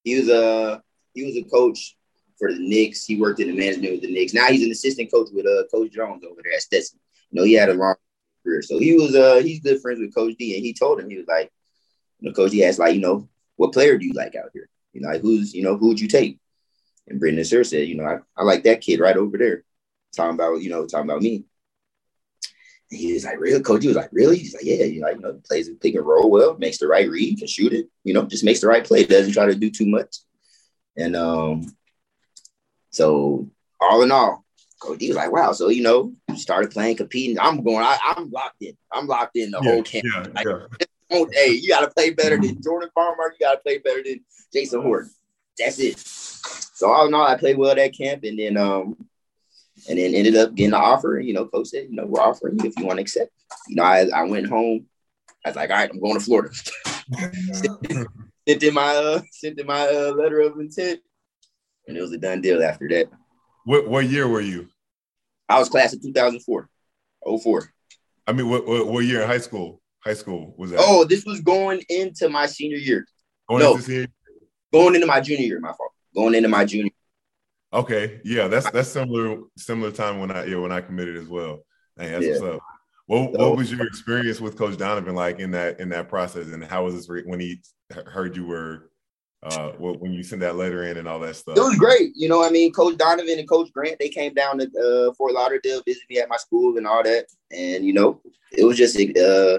[0.02, 0.83] He was a
[1.14, 1.96] he was a coach
[2.38, 3.05] for the Knicks.
[3.05, 4.35] He worked in the management with the Knicks.
[4.35, 6.98] Now he's an assistant coach with uh Coach Jones over there at Stetson.
[7.31, 7.96] You know, he had a long
[8.42, 8.62] career.
[8.62, 11.18] So he was uh he's good friends with Coach D, and he told him he
[11.18, 11.52] was like,
[12.20, 14.68] you know, Coach D asked like, you know, what player do you like out here?
[14.92, 16.38] You know, like who's you know who would you take?
[17.09, 19.64] And Brendan Suhr said, you know, I, I like that kid right over there
[20.14, 21.44] talking about, you know, talking about me.
[22.88, 23.61] He was like, really?
[23.62, 24.38] Coach, he was like, really?
[24.38, 27.11] He's like, yeah, you know, you know, plays pick and roll well, makes the right
[27.11, 29.70] read, can shoot it, you know, just makes the right play, doesn't try to do
[29.70, 30.18] too much.
[30.96, 31.77] And um,
[32.90, 34.44] so all in all,
[34.81, 35.53] Coach D was like, wow.
[35.53, 37.38] So, you know, started playing, competing.
[37.38, 38.77] I'm going, I, am locked in.
[38.92, 40.05] I'm locked in the yeah, whole camp.
[40.07, 41.25] Yeah, like, yeah.
[41.33, 43.33] hey, you gotta play better than Jordan Farmar.
[43.33, 45.11] you gotta play better than Jason Horton.
[45.59, 45.99] That's it.
[45.99, 48.96] So all in all, I played well at camp, and then um,
[49.88, 51.20] and then ended up getting the offer.
[51.20, 53.31] You know, coach said, you know, we're offering you if you want to accept.
[53.68, 54.87] You know, I, I went home.
[55.44, 56.55] I was like, all right, I'm going to Florida.
[58.49, 61.01] sent in my uh, sent in my uh, letter of intent,
[61.87, 63.09] and it was a done deal after that.
[63.64, 64.68] What what year were you?
[65.49, 66.68] I was class of 2004,
[67.42, 67.72] 04.
[68.27, 69.81] I mean, what, what, what year in high school?
[70.05, 70.81] High school was that?
[70.81, 73.07] Oh, this was going into my senior year.
[73.49, 74.09] Going no, into
[74.72, 75.61] going into my junior year.
[75.61, 75.92] My fault.
[76.14, 76.90] Going into my junior.
[77.76, 81.60] Okay, yeah, that's that's similar similar time when I yeah when I committed as well.
[81.98, 82.32] Hey, that's yeah.
[82.32, 82.60] what's up.
[83.06, 86.48] What so, what was your experience with Coach Donovan like in that in that process,
[86.48, 87.60] and how was this when he
[88.06, 88.90] heard you were
[89.42, 91.58] uh when you sent that letter in and all that stuff?
[91.58, 92.12] It was great.
[92.16, 95.34] You know, I mean, Coach Donovan and Coach Grant they came down to uh, Fort
[95.34, 98.96] Lauderdale, visit me at my school and all that, and you know, it was just
[98.96, 99.58] uh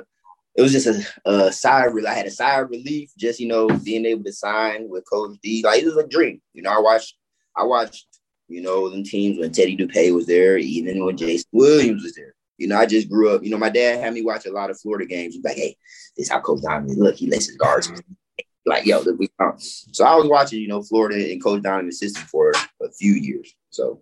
[0.55, 3.47] it was just a, a sigh of I had a sigh of relief just you
[3.47, 5.61] know being able to sign with Coach D.
[5.63, 6.41] Like it was a dream.
[6.53, 7.15] You know, I watched
[7.57, 8.06] I watched,
[8.47, 12.33] you know, them teams when Teddy Dupay was there, even when Jason Williams was there.
[12.57, 13.43] You know, I just grew up.
[13.43, 15.35] You know, my dad had me watch a lot of Florida games.
[15.35, 15.77] He's like, "Hey,
[16.15, 17.15] this how Coach Donovan look.
[17.15, 17.91] He lets his guards."
[18.65, 19.53] Like, yo, we come.
[19.57, 23.55] So I was watching, you know, Florida and Coach Donovan's system for a few years.
[23.69, 24.01] So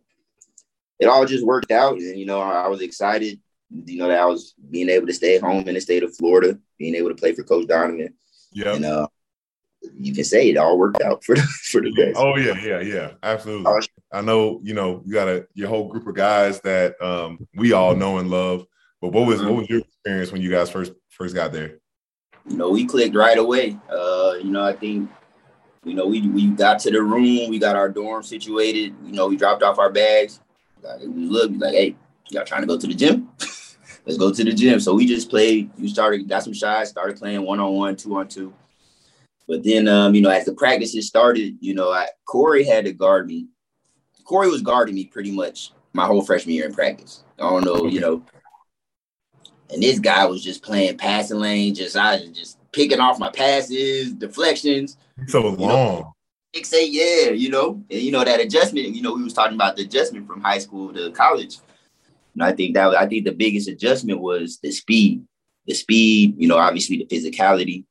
[1.00, 3.40] it all just worked out, and you know, I was excited.
[3.70, 6.58] You know, that I was being able to stay home in the state of Florida,
[6.78, 8.14] being able to play for Coach Donovan.
[8.54, 8.74] Yeah.
[8.74, 9.08] And uh,
[10.00, 12.18] you can say it all worked out for the for the best.
[12.18, 13.88] Oh yeah, yeah, yeah, absolutely.
[14.12, 17.74] I know, you know, you got a your whole group of guys that um, we
[17.74, 18.66] all know and love.
[19.02, 19.50] But what was mm-hmm.
[19.50, 21.80] what was your experience when you guys first first got there?
[22.48, 23.78] You know, we clicked right away.
[23.90, 25.10] Uh, you know, I think,
[25.84, 28.96] you know, we we got to the room, we got our dorm situated.
[29.04, 30.40] You know, we dropped off our bags.
[30.82, 31.96] Like, we looked like, hey,
[32.30, 33.30] y'all trying to go to the gym?
[34.06, 34.80] Let's go to the gym.
[34.80, 35.72] So we just played.
[35.78, 38.54] You started, got some shots, started playing one on one, two on two.
[39.48, 42.94] But then, um, you know, as the practices started, you know, I, Corey had to
[42.94, 43.48] guard me.
[44.24, 47.24] Corey was guarding me pretty much my whole freshman year in practice.
[47.40, 48.24] I don't know, you know.
[49.72, 53.30] And this guy was just playing passing lane, just I was just picking off my
[53.30, 54.98] passes, deflections.
[55.28, 55.58] So long.
[55.58, 56.16] Know,
[56.56, 58.88] six eight, yeah, you know, and you know that adjustment.
[58.90, 61.58] You know, we was talking about the adjustment from high school to college.
[62.34, 65.24] And I think that I think the biggest adjustment was the speed,
[65.68, 66.36] the speed.
[66.38, 67.86] You know, obviously the physicality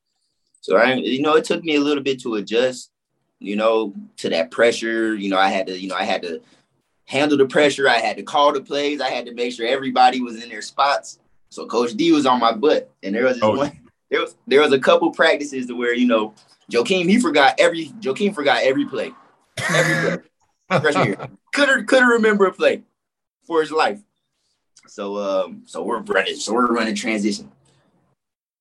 [0.65, 2.91] so I, you know, it took me a little bit to adjust,
[3.39, 5.15] you know, to that pressure.
[5.15, 6.41] You know, I had to, you know, I had to
[7.05, 7.87] handle the pressure.
[7.87, 9.03] I had to call the plays.
[9.03, 11.19] I had to make sure everybody was in their spots.
[11.51, 13.59] So Coach D was on my butt, and there was oh.
[13.59, 13.79] one.
[14.11, 16.33] There was there was a couple practices to where you know
[16.73, 19.13] Joakim he forgot every Joakim forgot every play,
[19.69, 20.25] every play.
[20.81, 22.85] Freshman year couldn't couldn't remember a play
[23.47, 24.01] for his life.
[24.87, 27.53] So um so we're running so we're running transition.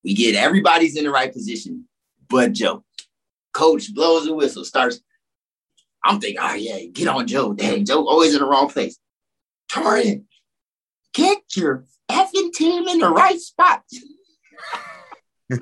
[0.02, 1.88] We get everybody's in the right position,
[2.28, 2.84] but Joe.
[3.52, 5.00] Coach blows the whistle, starts.
[6.04, 7.54] I'm thinking, oh yeah, get on Joe.
[7.54, 8.98] Dang, Joe always in the wrong place.
[9.70, 10.24] Taurean,
[11.14, 13.82] get your effing team in the right spot.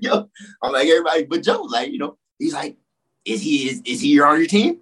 [0.00, 0.28] yo,
[0.62, 2.76] I'm like everybody, but Joe, like, you know, he's like,
[3.24, 4.80] is he is, is he on your team?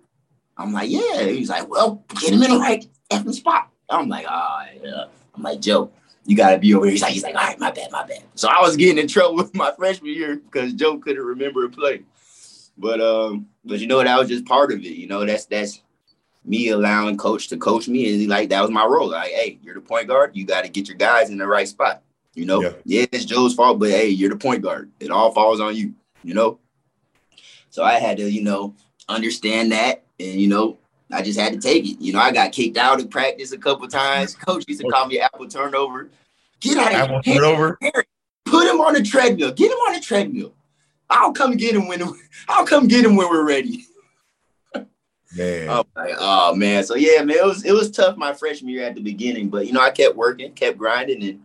[0.56, 1.22] I'm like, yeah.
[1.24, 3.70] He's like, well, get him in the right effing spot.
[3.90, 5.04] I'm like, oh yeah.
[5.34, 5.90] I'm like, Joe,
[6.28, 6.92] you gotta be over here.
[6.92, 8.22] He's like, he's like, all right, my bad, my bad.
[8.34, 11.70] So I was getting in trouble with my freshman year because Joe couldn't remember a
[11.70, 12.02] play.
[12.76, 14.84] But um, but you know that was just part of it.
[14.84, 15.80] You know, that's that's
[16.44, 18.12] me allowing coach to coach me.
[18.12, 19.08] And he like that was my role.
[19.08, 20.36] Like, hey, you're the point guard.
[20.36, 22.02] You got to get your guys in the right spot.
[22.34, 22.72] You know, yeah.
[22.84, 24.92] yeah, it's Joe's fault, but hey, you're the point guard.
[25.00, 25.94] It all falls on you.
[26.22, 26.60] You know.
[27.70, 28.74] So I had to, you know,
[29.08, 30.76] understand that, and you know,
[31.10, 32.00] I just had to take it.
[32.00, 34.34] You know, I got kicked out of practice a couple times.
[34.34, 36.10] Coach used to call me apple turnover.
[36.60, 37.36] Get out of apple here.
[37.36, 37.78] turnover.
[38.44, 39.52] Put him on the treadmill.
[39.52, 40.54] Get him on the treadmill.
[41.10, 42.02] I'll come get him when
[42.48, 43.86] I'll come get him when we're ready.
[45.36, 45.68] Man.
[45.68, 46.84] Oh, like, oh man.
[46.84, 49.66] So yeah, man, it was it was tough my freshman year at the beginning, but
[49.66, 51.42] you know, I kept working, kept grinding, and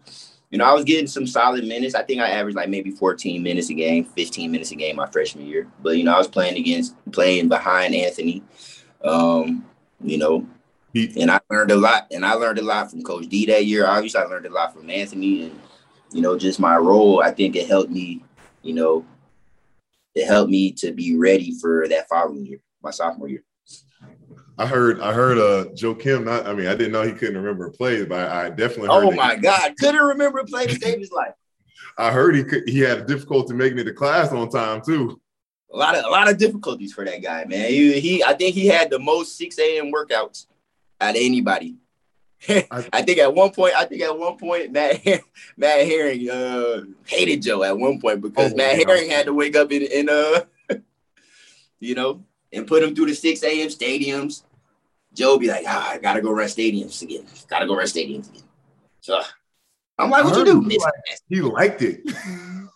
[0.49, 1.95] you know, I was getting some solid minutes.
[1.95, 5.08] I think I averaged like maybe 14 minutes a game, 15 minutes a game my
[5.08, 5.67] freshman year.
[5.82, 8.43] But you know, I was playing against playing behind Anthony.
[9.03, 9.65] Um,
[10.01, 10.47] you know,
[10.95, 13.85] and I learned a lot, and I learned a lot from Coach D that year.
[13.87, 15.59] Obviously, I learned a lot from Anthony, and
[16.11, 17.21] you know, just my role.
[17.21, 18.23] I think it helped me,
[18.61, 19.05] you know,
[20.15, 23.43] it helped me to be ready for that following year, my sophomore year.
[24.57, 26.25] I heard I heard uh Joakim.
[26.25, 28.89] not I mean I didn't know he couldn't remember a play, but I, I definitely
[28.91, 31.33] Oh my he, god, couldn't remember a play to save his life.
[31.97, 35.19] I heard he could he had difficulty making it to class on time too.
[35.73, 37.69] A lot of a lot of difficulties for that guy, man.
[37.69, 39.91] He, he I think he had the most 6 a.m.
[39.91, 40.45] workouts
[41.01, 41.77] out of anybody.
[42.49, 45.01] I, think at one point, I think at one point, Matt
[45.57, 49.55] Matt Herring uh, hated Joe at one point because oh, Matt Herring had to wake
[49.55, 50.41] up in, in uh,
[51.79, 53.69] you know, and put him through the 6 a.m.
[53.69, 54.43] stadiums.
[55.13, 57.25] Joe be like, ah, I gotta go run stadiums again.
[57.47, 58.43] Gotta go run stadiums again.
[58.99, 59.21] So
[59.97, 60.62] I'm like, what you do?
[60.62, 60.93] He, like,
[61.29, 62.01] he liked it.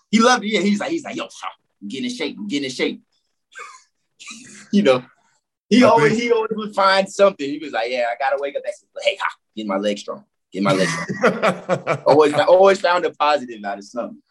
[0.10, 0.50] he loved it.
[0.50, 1.28] Yeah, he's like, he's like, yo,
[1.86, 2.38] getting in shape.
[2.48, 3.02] Getting in shape.
[4.72, 5.04] you know,
[5.70, 6.24] he I always think...
[6.24, 7.48] he always would find something.
[7.50, 8.64] He was like, yeah, I gotta wake up.
[8.64, 10.24] That's hey, ha, get my legs strong.
[10.52, 12.00] Get my legs strong.
[12.06, 14.22] always, always found a positive out of something.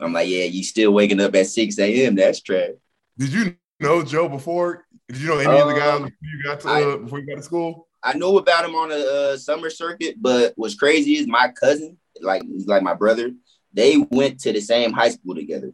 [0.00, 2.16] I'm like, yeah, you still waking up at 6 a.m.
[2.16, 2.70] That's trash.
[3.16, 4.84] Did you know Joe before?
[5.08, 7.26] Did you know any of the guys um, before you got to I, before you
[7.26, 7.88] got to school?
[8.02, 11.98] I know about him on a uh, summer circuit, but what's crazy is my cousin,
[12.20, 13.30] like like my brother,
[13.72, 15.72] they went to the same high school together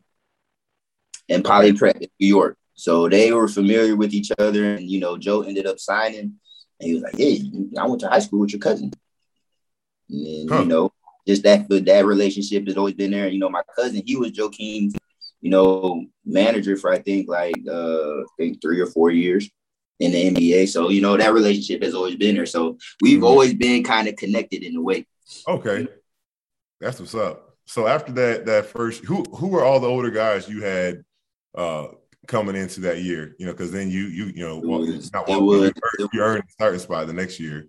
[1.29, 2.57] in Poly Prep in New York.
[2.75, 6.89] So they were familiar with each other, and you know, Joe ended up signing, and
[6.89, 7.43] he was like, "Hey,
[7.77, 8.93] I went to high school with your cousin."
[10.09, 10.61] And huh.
[10.61, 10.93] you know,
[11.27, 13.29] just that that relationship has always been there.
[13.29, 14.95] You know, my cousin, he was Joakim's,
[15.41, 19.49] you know, manager for I think like uh I think three or four years
[20.01, 20.69] in the NBA.
[20.69, 22.47] So, you know, that relationship has always been there.
[22.47, 23.25] So we've mm-hmm.
[23.25, 25.07] always been kind of connected in a way.
[25.47, 25.89] Okay.
[26.81, 27.57] That's what's up.
[27.67, 31.05] So after that, that first who who were all the older guys you had
[31.59, 31.89] uh
[32.27, 33.35] coming into that year?
[33.39, 36.53] You know, because then you you you know was, not was, you, you earned the
[36.53, 37.69] starting spot the next year.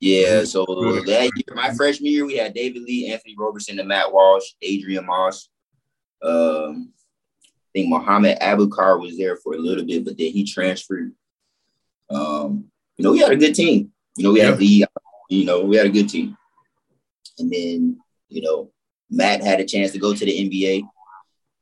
[0.00, 0.64] Yeah, so
[1.06, 5.04] that year, my freshman year, we had David Lee, Anthony Roberson, and Matt Walsh, Adrian
[5.04, 5.48] Moss,
[6.22, 6.92] um,
[7.46, 11.12] I think Muhammad Abukar was there for a little bit, but then he transferred.
[12.10, 13.92] Um, you know, we had a good team.
[14.16, 14.86] You know, we had yeah.
[14.88, 16.36] the, you know, we had a good team.
[17.38, 18.70] And then, you know,
[19.10, 20.82] Matt had a chance to go to the NBA.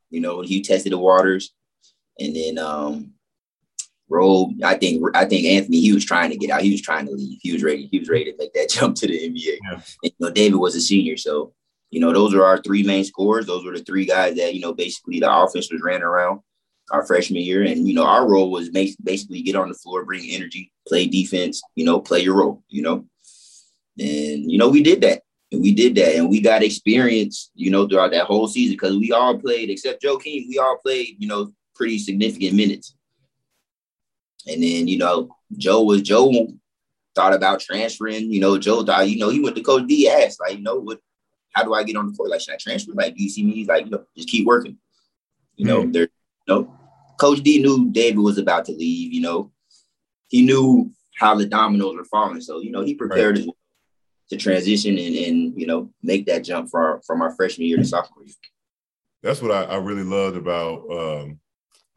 [0.09, 1.53] You know, he tested the waters.
[2.19, 3.13] And then um
[4.09, 6.61] Robe, I think I think Anthony, he was trying to get out.
[6.61, 7.39] He was trying to leave.
[7.41, 7.87] He was ready.
[7.91, 9.57] He was ready to make that jump to the NBA.
[9.63, 9.73] Yeah.
[9.73, 11.53] And, you know, David was a senior, so
[11.89, 13.45] you know, those are our three main scores.
[13.45, 16.41] Those were the three guys that, you know, basically the offense was ran around
[16.91, 17.63] our freshman year.
[17.63, 21.61] And, you know, our role was basically get on the floor, bring energy, play defense,
[21.75, 23.05] you know, play your role, you know.
[23.99, 25.21] And, you know, we did that.
[25.51, 26.15] And we did that.
[26.15, 30.03] And we got experience, you know, throughout that whole season because we all played, except
[30.03, 32.95] Joakim, we all played, you know, pretty significant minutes.
[34.47, 36.47] And then, you know, Joe was Joe
[37.15, 38.31] thought about transferring.
[38.31, 40.79] You know, Joe thought, you know, he went to Coach D asked, like, you know,
[40.79, 40.99] what
[41.53, 42.29] how do I get on the court?
[42.29, 42.91] Like, should I transfer?
[42.93, 43.53] Like, do you see me?
[43.53, 44.77] He's like, you know, just keep working.
[45.55, 45.91] You know, mm-hmm.
[45.91, 46.09] there, you
[46.47, 46.77] know,
[47.19, 49.51] Coach D knew David was about to leave, you know.
[50.29, 52.41] He knew how the dominoes were falling.
[52.41, 53.47] So, you know, he prepared right.
[54.29, 57.85] to transition and, and you know make that jump from from our freshman year to
[57.85, 58.35] sophomore year.
[59.23, 60.89] That's what I, I really loved about.
[60.91, 61.39] Um,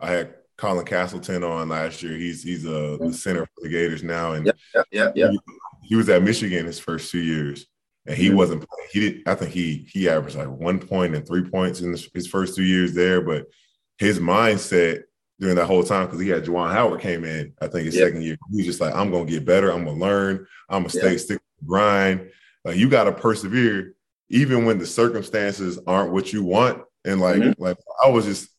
[0.00, 2.16] I had Colin Castleton on last year.
[2.16, 5.30] He's he's a the center for the Gators now, and yeah, yeah, yeah.
[5.30, 5.38] He,
[5.82, 7.66] he, was at Michigan his first two years,
[8.06, 8.36] and he mm-hmm.
[8.36, 8.66] wasn't.
[8.92, 9.28] He did.
[9.28, 12.64] I think he he averaged like one point and three points in his first two
[12.64, 13.46] years there, but
[13.98, 15.04] his mindset
[15.40, 17.54] during that whole time because he had Juwan Howard came in.
[17.60, 18.08] I think his yep.
[18.08, 18.36] second year.
[18.50, 19.70] He was just like, I'm gonna get better.
[19.70, 20.46] I'm gonna learn.
[20.68, 21.20] I'm gonna stay yep.
[21.20, 22.30] stick grind.
[22.64, 23.94] Like you got to persevere
[24.28, 26.82] even when the circumstances aren't what you want.
[27.04, 27.62] And like mm-hmm.
[27.62, 28.50] like I was just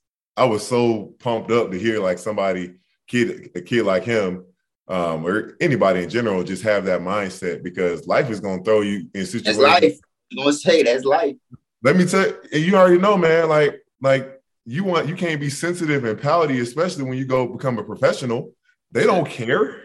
[0.42, 2.74] I was so pumped up to hear like somebody
[3.08, 4.44] kid a kid like him
[4.88, 9.08] um, or anybody in general just have that mindset because life is gonna throw you
[9.14, 9.58] in situations.
[9.58, 10.00] That's life.
[10.32, 11.36] I'm gonna say that's life.
[11.84, 13.50] Let me tell you, you already know, man.
[13.50, 17.78] Like like you want you can't be sensitive and pouty, especially when you go become
[17.78, 18.52] a professional.
[18.92, 19.84] They don't care.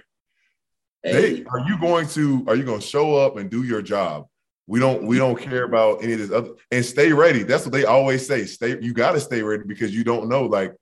[1.03, 1.13] Hey.
[1.13, 4.27] They are you going to are you going to show up and do your job?
[4.67, 7.45] We don't we don't care about any of this other and stay ready.
[7.45, 8.47] That's what they always say.
[8.47, 10.75] Stay you got to stay ready because you don't know like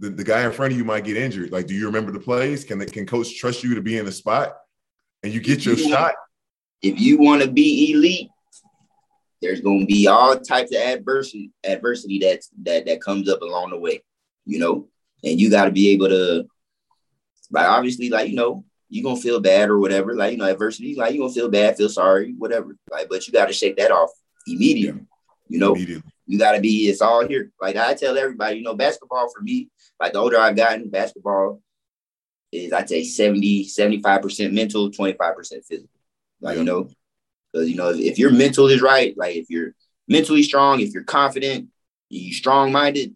[0.00, 1.50] the, the guy in front of you might get injured.
[1.50, 2.64] Like, do you remember the plays?
[2.64, 4.56] Can the, can coach trust you to be in the spot
[5.22, 6.00] and you get your you shot?
[6.00, 6.16] Want,
[6.82, 8.28] if you want to be elite,
[9.42, 13.70] there's going to be all types of adversity adversity that's that that comes up along
[13.70, 14.02] the way,
[14.46, 14.88] you know,
[15.24, 16.46] and you got to be able to,
[17.50, 20.14] like, obviously, like you know, you're gonna feel bad or whatever.
[20.14, 22.76] Like, you know, adversity, like you're gonna feel bad, feel sorry, whatever.
[22.90, 24.10] Like, but you gotta shake that off
[24.46, 25.06] immediately.
[25.48, 26.10] You know, immediately.
[26.26, 27.50] you gotta be, it's all here.
[27.60, 29.68] Like I tell everybody, you know, basketball for me,
[30.00, 31.60] like the older I've gotten, basketball
[32.50, 35.34] is I'd say 70, 75% mental, 25%
[35.66, 35.88] physical.
[36.40, 36.60] Like, yeah.
[36.60, 36.88] you know,
[37.52, 39.74] because you know, if, if your mental is right, like if you're
[40.06, 41.68] mentally strong, if you're confident,
[42.08, 43.14] you strong minded,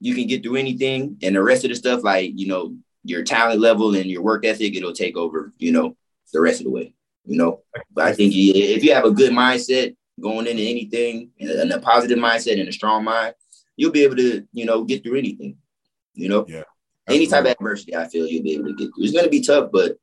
[0.00, 1.18] you can get through anything.
[1.22, 4.44] And the rest of the stuff, like, you know, your talent level and your work
[4.44, 5.96] ethic, it'll take over, you know,
[6.32, 7.62] the rest of the way, you know.
[7.92, 12.18] But I think if you have a good mindset going into anything and a positive
[12.18, 13.34] mindset and a strong mind,
[13.76, 15.56] you'll be able to, you know, get through anything,
[16.14, 16.44] you know.
[16.48, 16.62] Yeah.
[17.08, 19.04] Any type of adversity, I feel you'll be able to get through.
[19.04, 19.96] It's going to be tough, but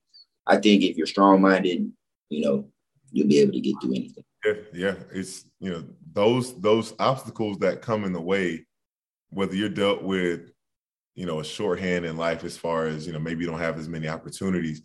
[0.46, 1.90] I think if you're strong minded,
[2.28, 2.68] you know,
[3.12, 4.24] you'll be able to get through anything.
[4.46, 4.96] Yeah, yeah.
[5.14, 8.66] It's you know those those obstacles that come in the way,
[9.30, 10.52] whether you're dealt with
[11.19, 13.77] you know a shorthand in life as far as you know maybe you don't have
[13.77, 14.82] as many opportunities.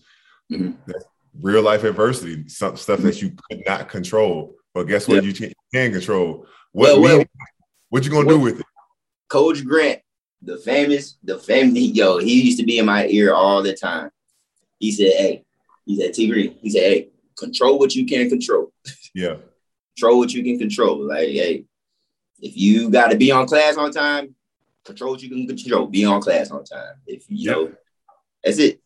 [0.52, 0.72] Mm-hmm.
[1.40, 4.56] real life adversity some stuff that you could not control.
[4.74, 5.24] But guess what?
[5.24, 6.46] You can control.
[6.72, 7.24] What well, well,
[7.88, 8.66] what you gonna well, do with it?
[9.28, 10.00] Coach grant
[10.42, 14.10] the famous the famous yo he used to be in my ear all the time.
[14.80, 15.44] He said hey
[15.86, 18.72] he said t green he said hey control what you can control.
[19.14, 19.36] Yeah.
[19.96, 21.06] Control what you can control.
[21.06, 21.66] Like hey
[22.40, 24.34] if you got to be on class on time
[24.84, 25.86] control what you can control.
[25.86, 26.94] Be on class on time.
[27.06, 27.56] If you yep.
[27.56, 27.72] know,
[28.42, 28.80] that's it.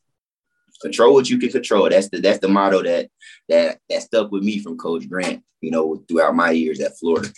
[0.80, 1.88] Control what you can control.
[1.90, 3.10] That's the that's the motto that
[3.48, 5.42] that that stuck with me from Coach Grant.
[5.60, 7.28] You know, throughout my years at Florida,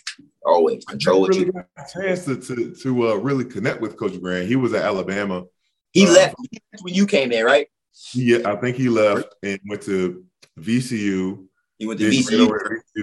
[0.44, 1.52] always control what really you.
[1.52, 4.46] Got a chance to to, to uh, really connect with Coach Grant.
[4.46, 5.44] He was at Alabama.
[5.92, 6.34] He uh, left
[6.82, 7.66] when you came in, right?
[8.14, 10.24] Yeah, I think he left and went to
[10.58, 11.46] VCU.
[11.78, 12.50] He went to VCU.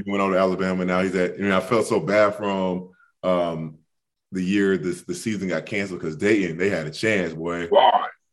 [0.06, 0.86] Went on to Alabama.
[0.86, 1.40] Now he's at.
[1.40, 2.92] You know, I felt so bad from
[3.24, 3.80] um,
[4.32, 7.70] the year this the season got canceled because Dayton they had a chance, boy.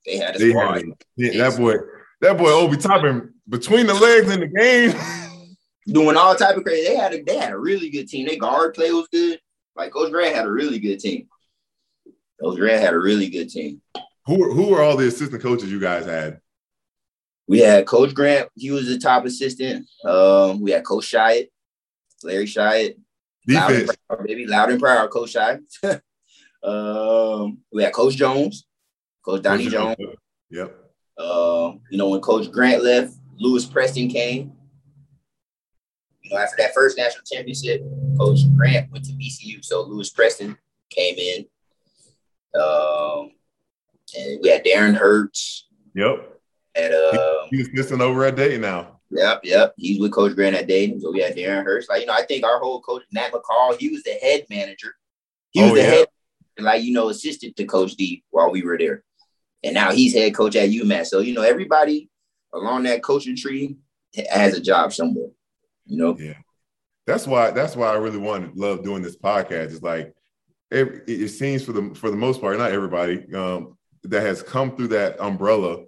[0.06, 1.76] They had a they Had a, that boy,
[2.20, 4.94] that boy Obi Toppin between the legs in the game.
[5.86, 6.88] Doing all type of crazy.
[6.88, 8.26] They had a they had a really good team.
[8.26, 9.38] Their guard play was good.
[9.76, 11.28] Like Coach Grant had a really good team.
[12.40, 13.82] Coach Grant had a really good team.
[14.26, 16.40] Who who were all the assistant coaches you guys had?
[17.46, 18.48] We had Coach Grant.
[18.54, 19.86] He was the top assistant.
[20.06, 21.50] Um, we had Coach Shyatt,
[22.22, 22.46] Larry
[23.48, 23.70] Shyatt.
[23.70, 24.46] Loud and proud, baby.
[24.46, 25.58] Loud and proud, Coach Shy.
[26.62, 28.66] um, we had Coach Jones,
[29.24, 29.96] Coach Donnie Jones.
[30.50, 30.74] Yep.
[31.18, 34.52] Uh, you know, when Coach Grant left, Lewis Preston came.
[36.22, 37.82] You know, after that first national championship,
[38.18, 40.56] Coach Grant went to VCU, so Lewis Preston
[40.90, 41.44] came in.
[42.58, 43.32] Um,
[44.16, 45.68] and we had Darren Hertz.
[45.94, 46.40] Yep.
[46.76, 49.00] And uh, he's missing over at Dayton now.
[49.14, 49.74] Yep, yep.
[49.76, 51.00] He's with Coach Grant at Dayton.
[51.00, 51.88] So we had Darren Hertz.
[51.88, 54.96] Like, you know, I think our whole coach, Matt McCall, he was the head manager.
[55.50, 55.86] He was oh, the yeah.
[55.86, 56.06] head,
[56.58, 59.04] like, you know, assistant to Coach D while we were there.
[59.62, 61.06] And now he's head coach at UMass.
[61.06, 62.10] So, you know, everybody
[62.52, 63.76] along that coaching tree
[64.30, 65.30] has a job somewhere,
[65.86, 66.16] you know?
[66.18, 66.34] Yeah.
[67.06, 69.72] That's why that's why I really want to love doing this podcast.
[69.72, 70.14] It's like
[70.70, 74.74] it, it seems for the for the most part, not everybody, um, that has come
[74.74, 75.84] through that umbrella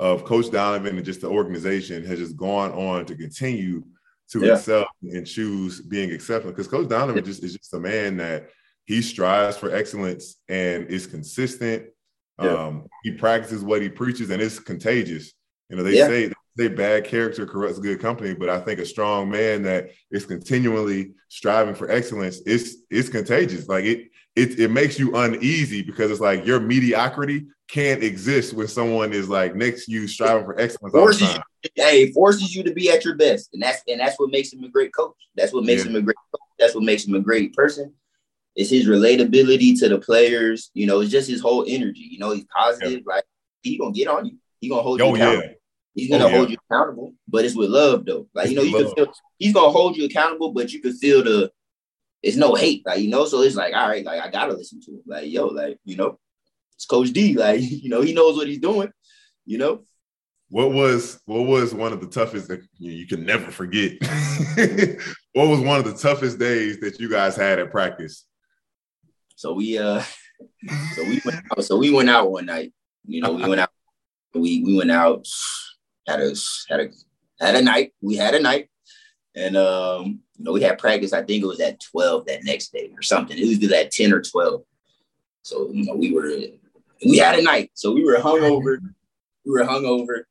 [0.00, 3.84] of Coach Donovan and just the organization has just gone on to continue
[4.30, 4.54] to yeah.
[4.54, 6.52] excel and choose being exceptional.
[6.52, 7.22] Because Coach Donovan yeah.
[7.22, 8.48] just is just a man that
[8.86, 11.84] he strives for excellence and is consistent.
[12.40, 12.48] Yeah.
[12.48, 15.34] Um, he practices what he preaches and it's contagious.
[15.68, 19.30] You know, they say say bad character corrupts good company, but I think a strong
[19.30, 23.68] man that is continually striving for excellence is is contagious.
[23.68, 28.68] Like it it it makes you uneasy because it's like your mediocrity can't exist when
[28.68, 30.92] someone is like next to you striving for excellence.
[30.92, 34.30] Forces you, hey, forces you to be at your best, and that's and that's what
[34.30, 35.16] makes him a great coach.
[35.36, 35.90] That's what makes yeah.
[35.90, 36.16] him a great.
[36.32, 36.40] Coach.
[36.58, 37.92] That's what makes him a great person.
[38.56, 40.70] It's his relatability to the players.
[40.74, 42.08] You know, it's just his whole energy.
[42.10, 43.02] You know, he's positive.
[43.06, 43.14] Yeah.
[43.14, 43.24] Like
[43.62, 44.36] he gonna get on you.
[44.60, 45.44] He gonna hold oh, you accountable.
[45.44, 45.52] Yeah.
[45.94, 46.36] He's gonna oh, yeah.
[46.36, 48.26] hold you accountable, but it's with love though.
[48.34, 48.94] Like it's you know, you love.
[48.94, 51.50] can feel he's gonna hold you accountable, but you can feel the
[52.22, 53.24] it's no hate, like you know.
[53.24, 55.02] So it's like, all right, like I gotta listen to him.
[55.06, 56.18] Like, yo, like, you know,
[56.74, 57.34] it's Coach D.
[57.34, 58.90] Like, you know, he knows what he's doing,
[59.46, 59.84] you know.
[60.48, 63.92] What was what was one of the toughest that you, you can never forget?
[65.32, 68.26] what was one of the toughest days that you guys had at practice?
[69.36, 70.02] So we uh
[70.94, 72.72] so we went out, so we went out one night.
[73.06, 73.70] You know, we went out,
[74.34, 75.24] we we went out,
[76.06, 76.34] had a
[76.68, 76.88] had a
[77.40, 77.92] had a night.
[78.00, 78.69] We had a night.
[79.40, 82.72] And um, you know, we had practice, I think it was at 12 that next
[82.72, 83.36] day or something.
[83.38, 84.62] It was at 10 or 12.
[85.42, 86.30] So, you know, we were
[87.06, 87.70] we had a night.
[87.74, 88.78] So we were hungover.
[89.44, 90.24] We were hungover.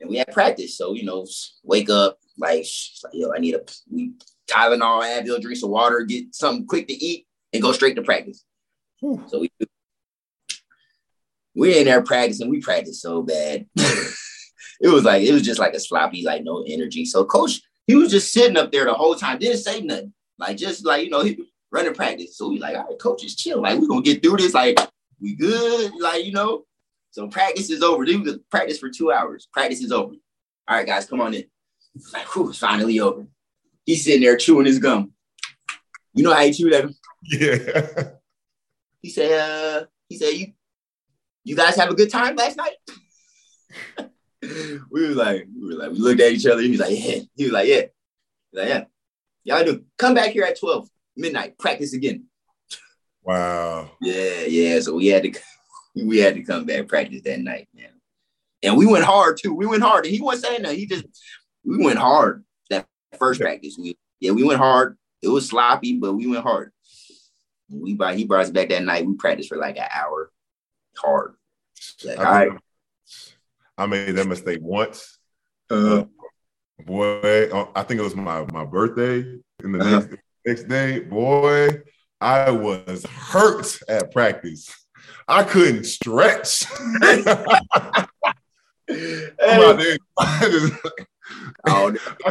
[0.00, 0.76] And we had practice.
[0.76, 1.26] So, you know,
[1.64, 2.64] wake up, like,
[3.04, 4.12] like yo, I need a we
[4.48, 8.44] Tylenol, Advil, drink some water, get something quick to eat, and go straight to practice.
[9.00, 9.50] So we
[11.54, 12.48] we in there practicing.
[12.48, 13.66] We practiced so bad.
[13.76, 17.04] it was like it was just like a sloppy, like no energy.
[17.04, 20.12] So coach he was just sitting up there the whole time, didn't say nothing.
[20.38, 22.36] Like just like you know, he running practice.
[22.36, 23.62] So we like, all right, coach, just chill.
[23.62, 24.54] Like we're gonna get through this.
[24.54, 24.78] Like
[25.20, 25.92] we good.
[25.98, 26.64] Like you know.
[27.10, 28.04] So practice is over.
[28.04, 29.46] Dude, practice for two hours.
[29.52, 30.14] Practice is over.
[30.68, 31.44] All right, guys, come on in.
[32.12, 33.26] Like, whew, it's finally over.
[33.84, 35.12] He's sitting there chewing his gum.
[36.14, 36.94] You know how he chewed at him?
[37.22, 38.10] Yeah.
[39.02, 40.52] He said, uh, he said, you
[41.42, 42.76] you guys have a good time last night?
[44.42, 46.62] we were like, we were like, we looked at each other.
[46.62, 47.20] He was like, yeah.
[47.36, 47.82] He was like, yeah.
[48.52, 48.84] Was like, yeah.
[49.44, 49.84] Y'all do.
[49.98, 51.58] Come back here at 12 midnight.
[51.58, 52.24] Practice again.
[53.22, 53.90] Wow.
[54.00, 54.80] Yeah, yeah.
[54.80, 55.40] So we had to
[55.94, 57.90] we had to come back practice that night, man.
[58.62, 59.54] And we went hard too.
[59.54, 60.04] We went hard.
[60.04, 60.74] And he wasn't saying that.
[60.74, 61.04] He just
[61.64, 62.86] we went hard that
[63.18, 63.46] first yeah.
[63.46, 63.76] practice.
[63.78, 64.96] We yeah, we went hard.
[65.22, 66.72] It was sloppy, but we went hard.
[67.70, 69.06] We brought he brought us back that night.
[69.06, 70.30] We practiced for like an hour
[70.96, 71.34] hard.
[72.04, 72.52] Like, all right.
[73.82, 75.18] I made that mistake once.
[75.68, 76.04] Uh,
[76.86, 79.18] boy, uh, I think it was my my birthday.
[79.64, 79.98] In the uh-huh.
[79.98, 80.16] next,
[80.46, 81.80] next day, boy,
[82.20, 84.70] I was hurt at practice.
[85.26, 86.64] I couldn't stretch.
[87.02, 87.24] hey.
[87.26, 87.58] I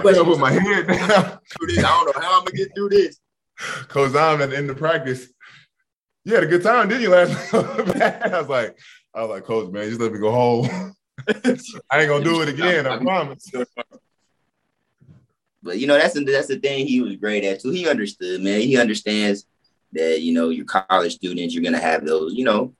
[0.02, 1.00] couldn't put my head down.
[1.02, 3.20] I don't know how I'm gonna get through this.
[3.90, 5.28] Cause I'm at the end of practice.
[6.24, 7.54] You had a good time, didn't you last
[7.98, 8.34] night?
[8.34, 8.80] I was like,
[9.14, 10.96] I was like, Coach, man, just let me go home.
[11.90, 12.88] I ain't gonna do it again.
[12.88, 13.52] I promise.
[15.64, 17.72] But you know, that's the, that's the thing he was great at too.
[17.72, 18.62] He understood, man.
[18.62, 19.46] He understands
[19.94, 22.74] that you know you're college students, you're gonna have those, you know.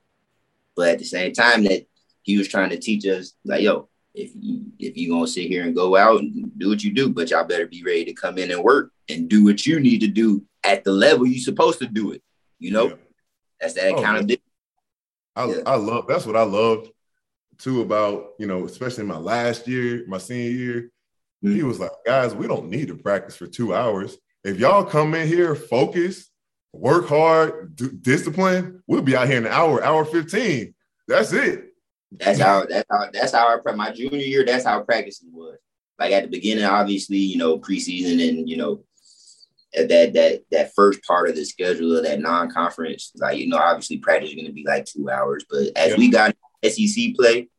[0.76, 1.86] But at the same time, that
[2.24, 5.64] he was trying to teach us, like, yo, if you if you gonna sit here
[5.64, 8.38] and go out and do what you do, but y'all better be ready to come
[8.38, 11.80] in and work and do what you need to do at the level you're supposed
[11.80, 12.24] to do it.
[12.60, 12.96] You know, yeah.
[13.60, 14.44] that's that oh, accountability.
[15.36, 15.64] Oh, I, yeah.
[15.66, 16.90] I love that's what I loved
[17.62, 20.92] too about, you know, especially my last year, my senior year.
[21.44, 21.56] Mm-hmm.
[21.56, 24.18] He was like, guys, we don't need to practice for two hours.
[24.44, 26.30] If y'all come in here, focus,
[26.74, 30.74] work hard, do, discipline, we'll be out here in an hour, hour 15.
[31.08, 31.68] That's it.
[32.12, 35.58] That's how that's how that's how our my junior year, that's how practicing was.
[35.98, 38.84] Like at the beginning, obviously, you know, preseason and you know,
[39.74, 44.00] that that that first part of the schedule of that non-conference, like you know, obviously
[44.00, 45.46] practice is gonna be like two hours.
[45.50, 47.50] But as we got SEC play,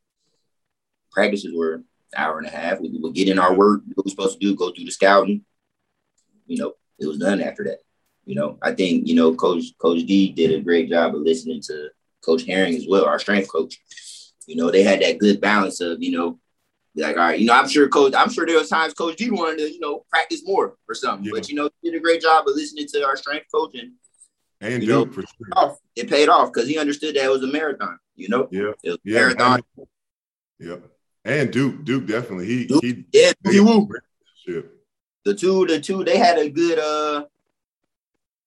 [1.11, 1.85] practices were an
[2.17, 2.81] hour and a half.
[2.81, 5.45] We would get in our work, what we're supposed to do, go through the scouting.
[6.47, 7.79] You know, it was done after that.
[8.25, 11.61] You know, I think, you know, Coach Coach D did a great job of listening
[11.63, 11.89] to
[12.25, 13.81] Coach Herring as well, our strength coach.
[14.47, 16.39] You know, they had that good balance of, you know,
[16.95, 19.31] like, all right, you know, I'm sure Coach, I'm sure there was times Coach D
[19.31, 21.27] wanted to, you know, practice more or something.
[21.27, 21.33] Yeah.
[21.35, 23.93] But you know, he did a great job of listening to our strength coach and
[24.61, 25.77] and you know, for sure.
[25.97, 28.49] it paid off because he understood that it was a marathon, you know?
[28.51, 28.73] Yeah.
[28.83, 29.15] It yeah.
[29.15, 29.63] marathon.
[30.59, 30.83] Yep.
[31.25, 32.47] And Duke, Duke definitely.
[32.47, 33.89] He Duke, he yeah, he woo.
[35.25, 37.27] The two, the two, they had a good uh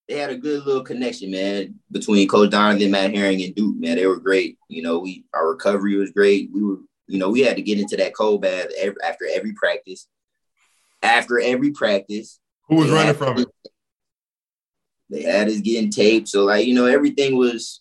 [0.08, 3.96] they had a good little connection, man, between Coach Donovan, Matt Herring, and Duke, man.
[3.96, 4.58] They were great.
[4.68, 6.50] You know, we our recovery was great.
[6.52, 9.52] We were, you know, we had to get into that cold bath every, after every
[9.54, 10.06] practice.
[11.02, 12.38] After every practice.
[12.68, 13.48] Who was running from it?
[15.10, 16.28] They had us getting taped.
[16.28, 17.80] So like, you know, everything was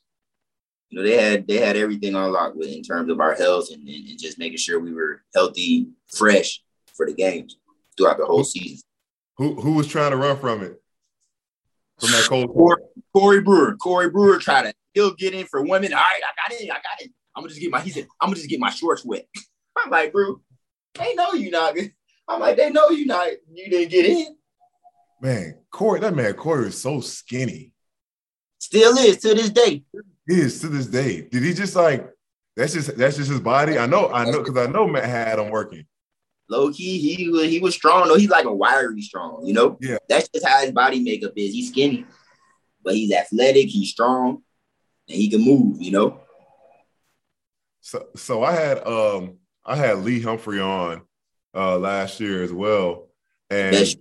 [0.96, 3.70] you know, they had they had everything on lock with in terms of our health
[3.70, 6.62] and, and, and just making sure we were healthy, fresh
[6.96, 7.58] for the games
[7.98, 8.80] throughout the whole season.
[9.38, 10.82] Who who was trying to run from it?
[12.00, 12.82] From that cold Corey,
[13.14, 13.76] Corey Brewer.
[13.76, 15.91] Corey Brewer tried to he'll get in for women.
[15.91, 16.64] All right, I got it.
[16.64, 17.12] I got it.
[17.36, 19.28] I'm gonna just get my he said, I'm gonna just get my shorts wet.
[19.78, 20.39] I'm like, bro,
[20.98, 21.76] they know you not
[22.30, 24.38] I'm like, they know you not you didn't get in.
[25.20, 27.74] Man, Corey, that man Corey is so skinny.
[28.60, 29.84] Still is to this day.
[30.28, 31.21] He is to this day.
[31.21, 32.09] Did he just like
[32.55, 33.78] that's just that's just his body?
[33.78, 35.86] I know, I know, because I know Matt had him working.
[36.49, 38.17] Low key, he was he was strong though.
[38.17, 39.78] He's like a wiry strong, you know.
[39.82, 41.53] Yeah, that's just how his body makeup is.
[41.53, 42.05] He's skinny,
[42.84, 43.67] but he's athletic.
[43.67, 44.43] He's strong,
[45.07, 45.82] and he can move.
[45.82, 46.19] You know.
[47.82, 51.01] So, so I had um I had Lee Humphrey on
[51.55, 53.09] uh last year as well,
[53.49, 53.97] and Best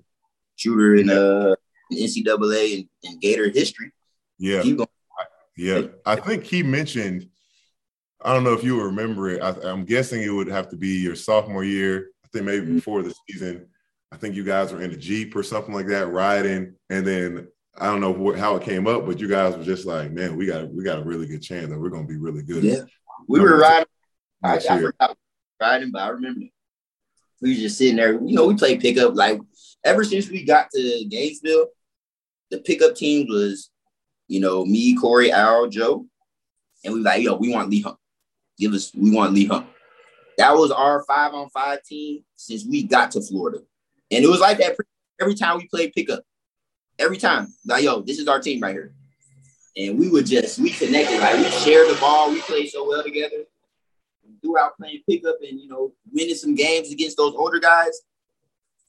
[0.57, 1.55] shooter in uh
[1.93, 3.93] NCAA and, and Gator history.
[4.39, 4.63] Yeah,
[5.57, 5.83] yeah.
[6.05, 7.29] I think he mentioned.
[8.23, 9.43] I don't know if you remember it.
[9.43, 12.09] I, am guessing it would have to be your sophomore year.
[12.25, 12.77] I think maybe mm-hmm.
[12.77, 13.69] before the season.
[14.11, 17.49] I think you guys were in a jeep or something like that, riding, and then
[17.77, 20.37] I don't know what, how it came up, but you guys were just like, "Man,
[20.37, 22.63] we got we got a really good chance that we're going to be really good."
[22.63, 22.83] Yeah,
[23.27, 23.89] we were riding.
[24.43, 25.17] I, I forgot
[25.61, 26.43] riding, but I remember
[27.41, 28.15] we were just sitting there.
[28.15, 29.41] You know, we played pickup like
[29.85, 31.69] ever since we got to Gainesville.
[32.51, 33.71] The pickup team was,
[34.35, 36.07] you know, me, Corey, Al, Joe,
[36.85, 37.99] and we like, yo, we want Lee Hump.
[38.59, 39.69] Give us, we want Lee Hump.
[40.39, 43.61] That was our five on five team since we got to Florida,
[44.11, 44.77] and it was like that
[45.21, 46.25] every time we played pickup.
[46.99, 48.93] Every time, like, yo, this is our team right here.
[49.77, 51.19] And we would just, we connected.
[51.19, 52.31] Like, we shared the ball.
[52.31, 53.45] We played so well together
[54.43, 58.01] throughout playing pickup and you know winning some games against those older guys,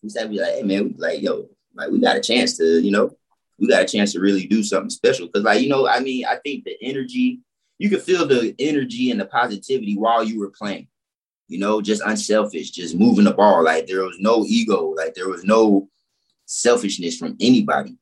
[0.03, 2.79] we said we like, hey man, we like yo, like we got a chance to,
[2.81, 3.15] you know,
[3.57, 5.27] we got a chance to really do something special.
[5.29, 7.39] Cause like, you know, I mean, I think the energy,
[7.77, 10.87] you could feel the energy and the positivity while you were playing,
[11.47, 13.63] you know, just unselfish, just moving the ball.
[13.63, 15.89] Like there was no ego, like there was no
[16.45, 17.97] selfishness from anybody.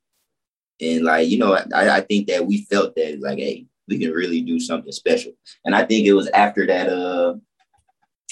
[0.82, 4.12] And like, you know, I, I think that we felt that like, hey, we can
[4.12, 5.34] really do something special.
[5.66, 7.36] And I think it was after that, uh,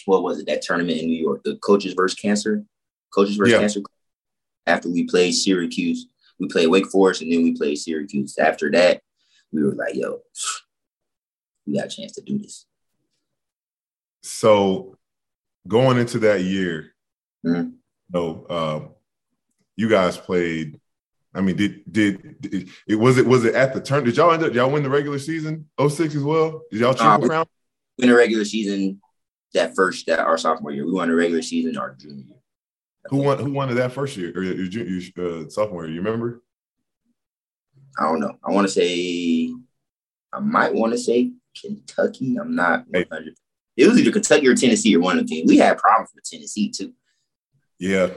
[0.05, 2.63] what was it, that tournament in New York, the coaches versus cancer,
[3.13, 3.59] coaches versus yeah.
[3.59, 3.81] cancer.
[4.65, 6.07] After we played Syracuse,
[6.41, 8.37] we played Wake Forest, and then we played Syracuse.
[8.37, 9.01] After that,
[9.53, 10.21] we were like, yo,
[11.65, 12.65] we got a chance to do this.
[14.23, 14.97] So
[15.67, 16.93] going into that year,
[17.45, 17.69] mm-hmm.
[17.69, 17.73] you
[18.09, 18.89] know, um,
[19.75, 20.79] you guys played
[21.33, 24.03] I mean, did, did, did it was it was it at the turn?
[24.03, 26.63] Did y'all end up y'all win the regular season 06 as well?
[26.71, 27.45] Did y'all triple uh, crown?
[27.97, 28.99] Win the regular season
[29.53, 30.85] that first that our sophomore year.
[30.85, 32.40] We won the regular season our junior year.
[33.09, 33.39] Who won?
[33.39, 35.95] Who won that first year or your, your, your uh, sophomore year?
[35.95, 36.41] You remember?
[37.99, 38.37] I don't know.
[38.43, 39.51] I want to say,
[40.31, 42.37] I might want to say Kentucky.
[42.39, 42.85] I'm not.
[42.93, 43.05] Hey.
[43.77, 45.49] It was either Kentucky or Tennessee or one of the teams.
[45.49, 46.93] We had problems with Tennessee too.
[47.79, 48.09] Yeah,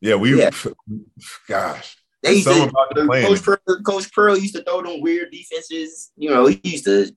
[0.00, 0.14] yeah.
[0.14, 0.50] We, yeah.
[1.48, 6.12] gosh, they used to, Coach Pearl, Coach Pearl used to throw them weird defenses.
[6.16, 7.14] You know, he used to,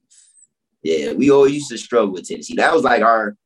[0.82, 2.56] yeah, we always used to struggle with Tennessee.
[2.56, 3.38] That was like our,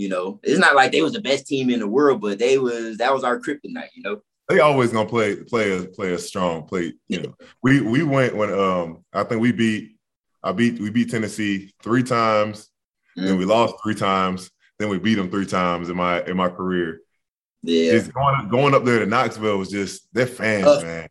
[0.00, 2.56] you know, it's not like they was the best team in the world, but they
[2.56, 3.90] was that was our kryptonite.
[3.94, 6.94] You know, they always gonna play play a play a strong play.
[7.08, 9.98] You know, we we went when um I think we beat
[10.42, 12.70] I beat we beat Tennessee three times,
[13.14, 13.26] mm-hmm.
[13.26, 16.48] then we lost three times, then we beat them three times in my in my
[16.48, 17.00] career.
[17.62, 17.92] Yeah.
[17.92, 20.82] Just going going up there to Knoxville was just their fans, tough.
[20.82, 21.08] man.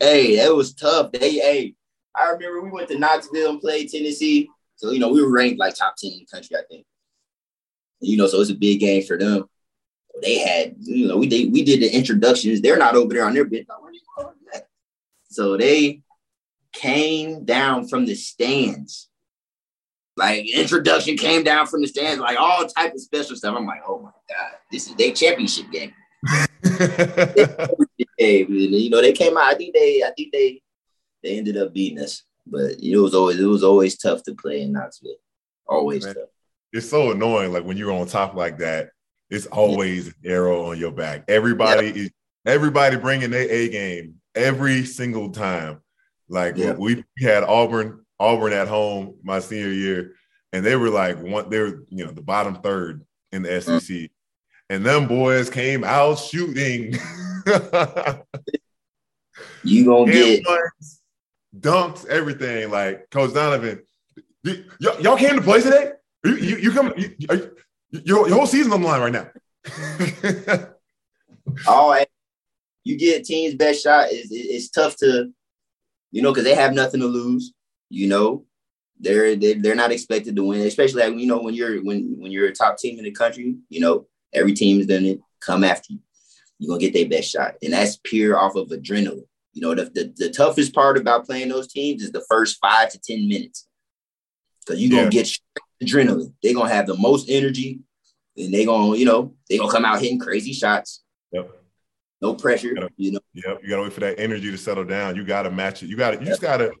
[0.00, 1.12] Hey, that was tough.
[1.12, 1.74] They hey,
[2.16, 4.48] I remember we went to Knoxville and played Tennessee.
[4.76, 6.86] So, you know, we were ranked like top 10 in the country, I think.
[8.02, 9.48] You know, so it's a big game for them.
[10.20, 12.60] They had, you know, we did we did the introductions.
[12.60, 13.66] They're not over there on their bench.
[15.30, 16.02] So they
[16.72, 19.08] came down from the stands
[20.16, 23.56] like introduction came down from the stands, like all type of special stuff.
[23.56, 25.92] I'm like, oh my god, this is their championship game.
[28.18, 29.44] you know, they came out.
[29.44, 30.60] I think they, I think they,
[31.22, 32.24] they ended up beating us.
[32.46, 35.14] But it was always, it was always tough to play in Knoxville.
[35.66, 36.28] Always Man, tough.
[36.72, 37.52] It's so annoying.
[37.52, 38.90] Like when you're on top like that,
[39.30, 41.24] it's always an arrow on your back.
[41.28, 42.10] Everybody is,
[42.46, 45.80] everybody bringing their A game every single time.
[46.28, 50.14] Like we had Auburn Auburn at home my senior year,
[50.52, 53.80] and they were like one, they were you know the bottom third in the SEC,
[53.80, 54.10] mm.
[54.70, 56.94] and them boys came out shooting.
[59.64, 60.44] you gonna get
[61.58, 62.70] dunks, everything.
[62.70, 63.82] Like Coach Donovan,
[64.78, 65.92] y'all came to play today.
[66.24, 67.56] You, you, you come, you, you,
[67.90, 70.68] your, your whole season on the line right now.
[71.66, 72.04] oh,
[72.84, 74.08] you get team's best shot.
[74.10, 75.32] It's, it's tough to,
[76.10, 77.52] you know, because they have nothing to lose
[77.92, 78.46] you know,
[78.98, 82.32] they're they're, they're not expected to win, especially like you know when you're when when
[82.32, 83.56] you're a top team in the country.
[83.68, 85.98] You know every team's gonna come after you.
[86.58, 89.26] You're gonna get their best shot, and that's pure off of adrenaline.
[89.52, 92.90] You know the, the, the toughest part about playing those teams is the first five
[92.92, 93.68] to ten minutes
[94.64, 95.22] because you're gonna yeah.
[95.22, 95.38] get
[95.82, 96.32] adrenaline.
[96.42, 97.80] They're gonna have the most energy,
[98.36, 101.02] and they're gonna you know they're gonna come out hitting crazy shots.
[101.32, 101.50] Yep.
[102.20, 102.68] No pressure.
[102.68, 103.20] You, gotta, you know.
[103.34, 103.60] Yep.
[103.62, 105.16] You gotta wait for that energy to settle down.
[105.16, 105.86] You gotta match it.
[105.86, 106.16] You gotta.
[106.16, 106.28] You yep.
[106.28, 106.72] just gotta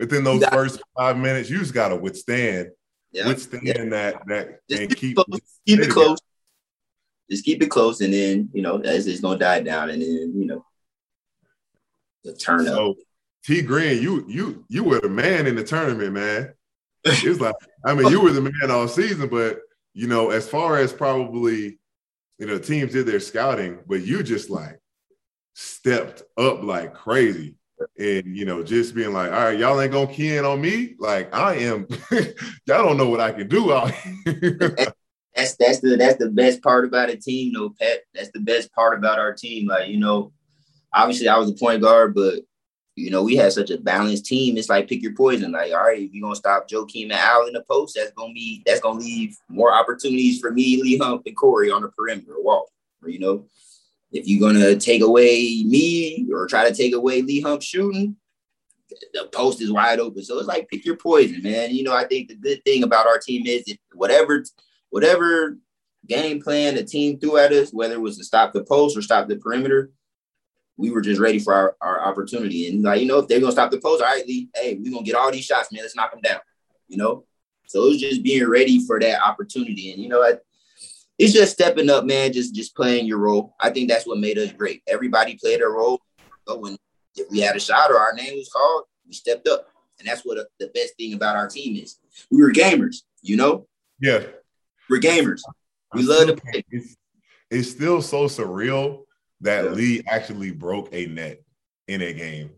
[0.00, 2.70] within those got, first five minutes, you just got to withstand,
[3.12, 3.84] yeah, withstand yeah.
[3.84, 6.18] that that just and keep keep, keep it close.
[7.30, 10.32] Just keep it close, and then you know as it's gonna die down, and then
[10.34, 10.64] you know
[12.24, 12.96] the turn so, up.
[13.44, 16.54] T Green, you you you were the man in the tournament, man.
[17.04, 19.60] It was like I mean you were the man all season, but
[19.94, 21.78] you know as far as probably
[22.38, 24.80] you know teams did their scouting, but you just like
[25.54, 27.56] stepped up like crazy
[27.98, 30.94] and you know, just being like, all right, y'all ain't gonna key in on me.
[30.98, 33.90] Like I am, y'all don't know what I can do out
[34.24, 34.58] here.
[35.34, 38.00] that's that's the that's the best part about a team, no Pat.
[38.14, 39.66] That's the best part about our team.
[39.66, 40.32] Like you know,
[40.92, 42.40] obviously I was the point guard, but
[43.00, 44.56] you know we had such a balanced team.
[44.56, 45.52] It's like pick your poison.
[45.52, 48.32] Like all right, if you're gonna stop Joakim and Al in the post, that's gonna
[48.32, 52.34] be that's gonna leave more opportunities for me, Lee Hump, and Corey on the perimeter
[52.36, 52.70] wall.
[53.06, 53.46] You know,
[54.12, 58.16] if you're gonna take away me or try to take away Lee Hump shooting,
[59.14, 60.22] the post is wide open.
[60.22, 61.74] So it's like pick your poison, man.
[61.74, 64.44] You know, I think the good thing about our team is if whatever
[64.90, 65.56] whatever
[66.06, 69.02] game plan the team threw at us, whether it was to stop the post or
[69.02, 69.90] stop the perimeter,
[70.80, 72.68] we were just ready for our, our opportunity.
[72.68, 74.90] And like, you know, if they're gonna stop the post, all right, Lee, hey, we're
[74.90, 75.82] gonna get all these shots, man.
[75.82, 76.40] Let's knock them down.
[76.88, 77.24] You know?
[77.66, 79.92] So it was just being ready for that opportunity.
[79.92, 80.34] And you know, I,
[81.18, 82.32] it's just stepping up, man.
[82.32, 83.54] Just just playing your role.
[83.60, 84.82] I think that's what made us great.
[84.88, 86.00] Everybody played their role.
[86.46, 86.76] But when
[87.14, 89.68] if we had a shot or our name was called, we stepped up,
[89.98, 91.98] and that's what a, the best thing about our team is.
[92.30, 93.66] We were gamers, you know.
[94.00, 94.24] Yeah,
[94.88, 95.42] we're gamers.
[95.94, 96.64] We love to play.
[96.70, 96.96] It's,
[97.50, 99.04] it's still so surreal
[99.42, 99.70] that yeah.
[99.70, 101.42] Lee actually broke a net
[101.88, 102.50] in a game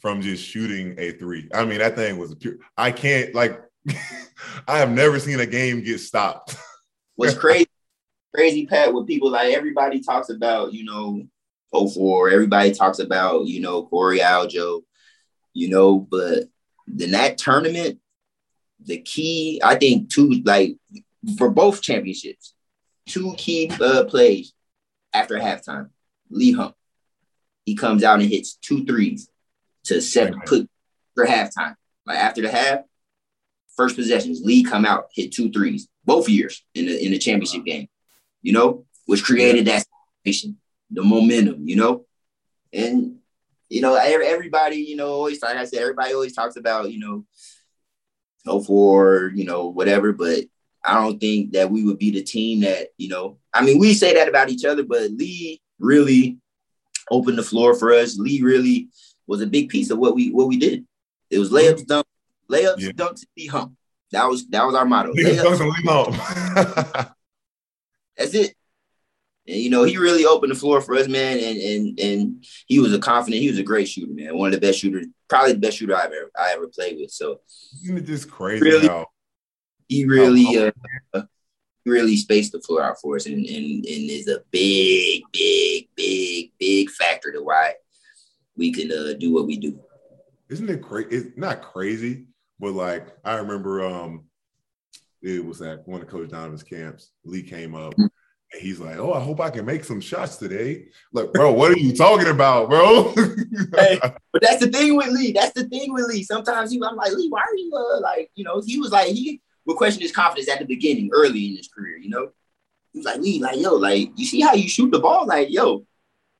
[0.00, 1.48] from just shooting a three.
[1.52, 2.56] I mean, that thing was pure.
[2.76, 3.60] I can't like.
[4.68, 6.56] I have never seen a game get stopped.
[7.16, 7.68] What's crazy
[8.34, 11.26] crazy, Pat, with people like everybody talks about, you know,
[11.72, 14.82] 04, everybody talks about, you know, Corey Aljo,
[15.54, 16.44] you know, but
[16.98, 17.98] in that tournament,
[18.80, 20.76] the key, I think, two, like
[21.36, 22.54] for both championships,
[23.06, 24.52] two key uh, plays
[25.12, 25.90] after halftime.
[26.30, 26.74] Lee Hump,
[27.64, 29.28] he comes out and hits two threes
[29.84, 30.68] to set put
[31.14, 31.76] for halftime.
[32.06, 32.80] Like after the half,
[33.76, 37.64] first possessions, Lee come out, hit two threes, both years in the in the championship
[37.64, 37.88] game
[38.42, 39.84] you know, which created that
[40.24, 40.56] situation,
[40.90, 42.04] the momentum, you know,
[42.72, 43.16] and
[43.68, 47.26] you know, everybody, you know, always like I said, everybody always talks about, you know,
[48.46, 50.44] go for, you know, whatever, but
[50.82, 53.92] I don't think that we would be the team that, you know, I mean, we
[53.92, 56.38] say that about each other, but Lee really
[57.10, 58.18] opened the floor for us.
[58.18, 58.88] Lee really
[59.26, 60.86] was a big piece of what we what we did.
[61.30, 62.06] It was layups, dunk,
[62.50, 62.90] layups, yeah.
[62.90, 63.74] dunks, Lee hump.
[64.12, 65.12] That was that was our motto.
[65.12, 67.14] Layups, dunks, Lee
[68.16, 68.54] That's it.
[69.46, 71.38] And you know, he really opened the floor for us, man.
[71.38, 74.36] And and and he was a confident, he was a great shooter, man.
[74.36, 77.10] One of the best shooters, probably the best shooter I've ever I ever played with.
[77.10, 77.40] So
[77.82, 79.06] Isn't it just crazy really, how
[79.88, 80.72] he really
[81.14, 81.22] uh,
[81.88, 86.52] really spaced the floor out for us and, and and is a big, big, big,
[86.58, 87.74] big factor to why
[88.56, 89.80] we can uh, do what we do.
[90.48, 91.08] Isn't it crazy?
[91.10, 92.26] It's not crazy,
[92.58, 94.24] but like I remember um
[95.22, 97.10] it was at one of Coach Donovan's camps.
[97.24, 98.02] Lee came up mm-hmm.
[98.02, 101.72] and he's like, "Oh, I hope I can make some shots today." Like, bro, what
[101.72, 103.12] are you talking about, bro?
[103.76, 105.32] hey, but that's the thing with Lee.
[105.32, 106.22] That's the thing with Lee.
[106.22, 108.62] Sometimes he, I'm like, Lee, why are you uh, like, you know?
[108.64, 109.40] He was like, he
[109.76, 111.96] question his confidence at the beginning, early in his career.
[111.96, 112.30] You know,
[112.92, 115.50] he was like, Lee, like, yo, like, you see how you shoot the ball, like,
[115.50, 115.84] yo.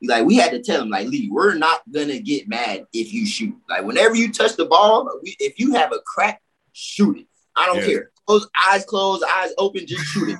[0.01, 3.27] Like we had to tell him, like Lee, we're not gonna get mad if you
[3.27, 3.57] shoot.
[3.69, 6.41] Like whenever you touch the ball, if you have a crack,
[6.73, 7.27] shoot it.
[7.57, 10.39] I don't care closed, eyes closed, eyes open, just shoot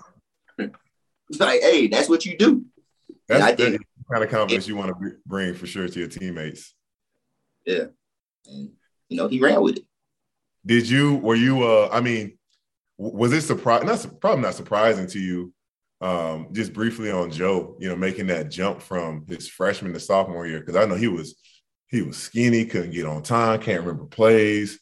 [0.59, 0.71] it.
[1.31, 2.65] it's like, hey, that's what you do.
[3.27, 3.81] That's I think,
[4.11, 6.75] kind of confidence it, you want to bring for sure to your teammates.
[7.67, 7.87] Yeah,
[8.47, 8.71] and
[9.09, 9.85] you know he ran with it.
[10.65, 11.17] Did you?
[11.17, 11.63] Were you?
[11.63, 12.38] Uh, I mean,
[12.99, 13.85] was it surprise?
[13.85, 15.53] Not probably not surprising to you.
[16.01, 20.47] Um, just briefly on Joe, you know, making that jump from his freshman to sophomore
[20.47, 21.35] year because I know he was
[21.89, 24.79] he was skinny, couldn't get on time, can't remember plays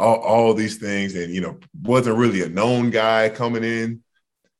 [0.00, 4.02] all, all these things, and you know, wasn't really a known guy coming in,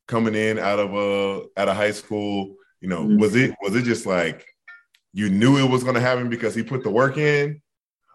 [0.07, 2.57] coming in out of uh out of high school.
[2.81, 3.19] You know, mm-hmm.
[3.19, 4.47] was it was it just like
[5.13, 7.61] you knew it was going to happen because he put the work in,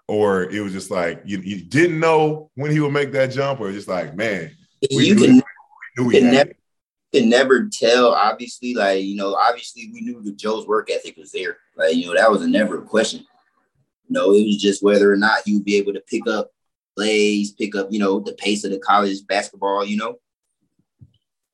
[0.08, 3.60] or it was just like you, you didn't know when he would make that jump,
[3.60, 4.52] or just like, man,
[4.82, 5.42] you can,
[5.98, 6.54] you can never,
[7.14, 8.10] can never tell.
[8.14, 11.58] Obviously, like you know, obviously we knew that Joe's work ethic was there.
[11.78, 13.22] Like you know, that was a never a question.
[14.08, 16.52] You know, it was just whether or not he would be able to pick up
[16.96, 19.86] plays, pick up you know the pace of the college basketball.
[19.86, 20.16] You know,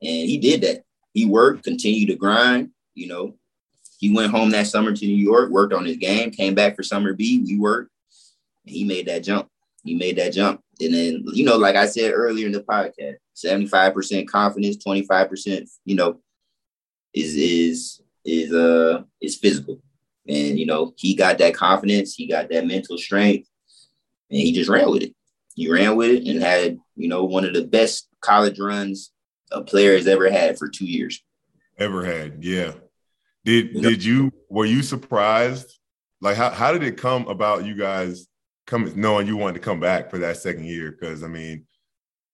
[0.01, 0.84] and he did that.
[1.13, 2.69] He worked, continued to grind.
[2.95, 3.36] You know,
[3.99, 6.84] he went home that summer to New York, worked on his game, came back for
[6.84, 7.43] summer B.
[7.45, 7.91] We worked,
[8.65, 9.47] and he made that jump.
[9.84, 10.61] He made that jump.
[10.82, 15.95] And then, you know, like I said earlier in the podcast, 75% confidence, 25%, you
[15.95, 16.19] know,
[17.13, 19.82] is is is uh is physical.
[20.27, 23.47] And you know, he got that confidence, he got that mental strength,
[24.29, 25.15] and he just ran with it.
[25.55, 29.11] He ran with it and had, you know, one of the best college runs
[29.51, 31.21] a player has ever had for two years.
[31.77, 32.73] Ever had, yeah.
[33.43, 35.77] Did did you were you surprised?
[36.21, 38.27] Like how, how did it come about you guys
[38.68, 40.91] coming knowing you wanted to come back for that second year?
[40.91, 41.66] Because I mean,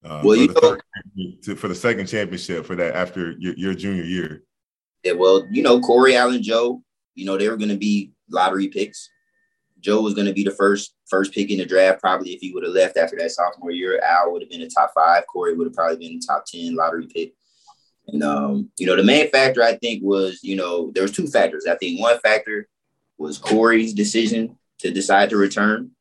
[0.03, 0.77] uh, well, you know,
[1.43, 4.43] to, for the second championship for that after your, your junior year.
[5.03, 6.81] Yeah, well, you know, Corey Allen, Joe,
[7.15, 9.09] you know, they were going to be lottery picks.
[9.79, 12.01] Joe was going to be the first first pick in the draft.
[12.01, 14.69] Probably if he would have left after that sophomore year, Al would have been the
[14.69, 15.25] top five.
[15.27, 17.33] Corey would have probably been the top ten lottery pick.
[18.07, 21.27] And um, you know, the main factor I think was, you know, there was two
[21.27, 21.65] factors.
[21.69, 22.67] I think one factor
[23.17, 25.91] was Corey's decision to decide to return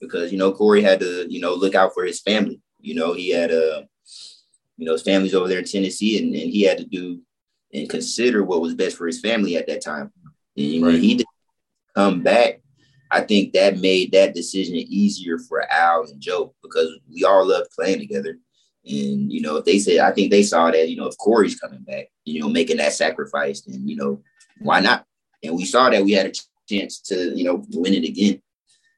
[0.00, 2.60] because you know Corey had to, you know, look out for his family.
[2.80, 3.82] You know, he had a, uh,
[4.76, 7.20] you know, his family's over there in Tennessee, and, and he had to do
[7.72, 10.12] and consider what was best for his family at that time.
[10.56, 10.92] And right.
[10.92, 11.26] when he did
[11.94, 12.60] come back,
[13.10, 17.70] I think that made that decision easier for Al and Joe because we all loved
[17.70, 18.38] playing together.
[18.84, 21.58] And you know, if they said, I think they saw that, you know, if Corey's
[21.58, 24.22] coming back, you know, making that sacrifice, then you know,
[24.60, 25.04] why not?
[25.42, 26.32] And we saw that we had a
[26.68, 28.42] chance to, you know, win it again.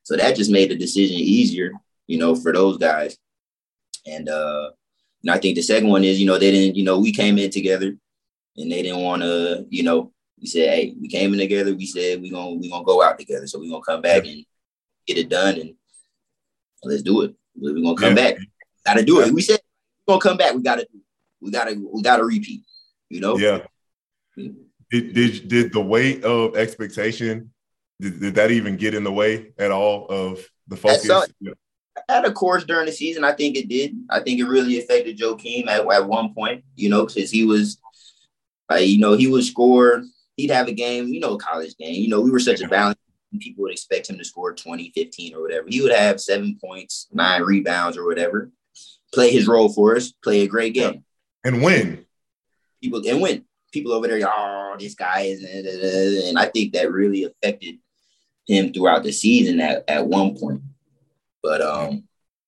[0.03, 1.73] So that just made the decision easier,
[2.07, 3.17] you know, for those guys.
[4.07, 4.71] And uh,
[5.23, 7.39] and I think the second one is, you know, they didn't, you know, we came
[7.39, 7.97] in together
[8.57, 11.75] and they didn't want to, you know, we said, hey, we came in together.
[11.75, 13.47] We said we gonna we gonna go out together.
[13.47, 14.45] So we gonna come back and
[15.07, 15.75] get it done and
[16.83, 17.35] let's do it.
[17.55, 18.33] We're gonna come yeah.
[18.33, 18.37] back.
[18.87, 19.35] Gotta do it.
[19.35, 19.61] We said
[20.07, 20.55] we're gonna come back.
[20.55, 20.87] We gotta
[21.41, 22.63] we gotta we gotta repeat.
[23.11, 23.37] You know?
[23.37, 23.61] Yeah.
[24.37, 27.53] Did did, did the weight of expectation
[28.01, 31.31] did, did that even get in the way at all of the focus?
[32.09, 33.97] at a course during the season, I think it did.
[34.11, 37.79] I think it really affected Joakim at, at one point, you know, because he was,
[38.71, 40.05] uh, you know, he would score,
[40.37, 41.95] he'd have a game, you know, college game.
[41.95, 42.99] You know, we were such a balance.
[43.39, 45.67] People would expect him to score 20, 15 or whatever.
[45.69, 48.51] He would have seven points, nine rebounds or whatever,
[49.13, 51.05] play his role for us, play a great game.
[51.45, 52.07] And win.
[52.83, 53.45] People and win.
[53.73, 57.79] People over there, oh, this guy is, and I think that really affected
[58.51, 60.63] him throughout the season at, at one point.
[61.43, 62.05] But um,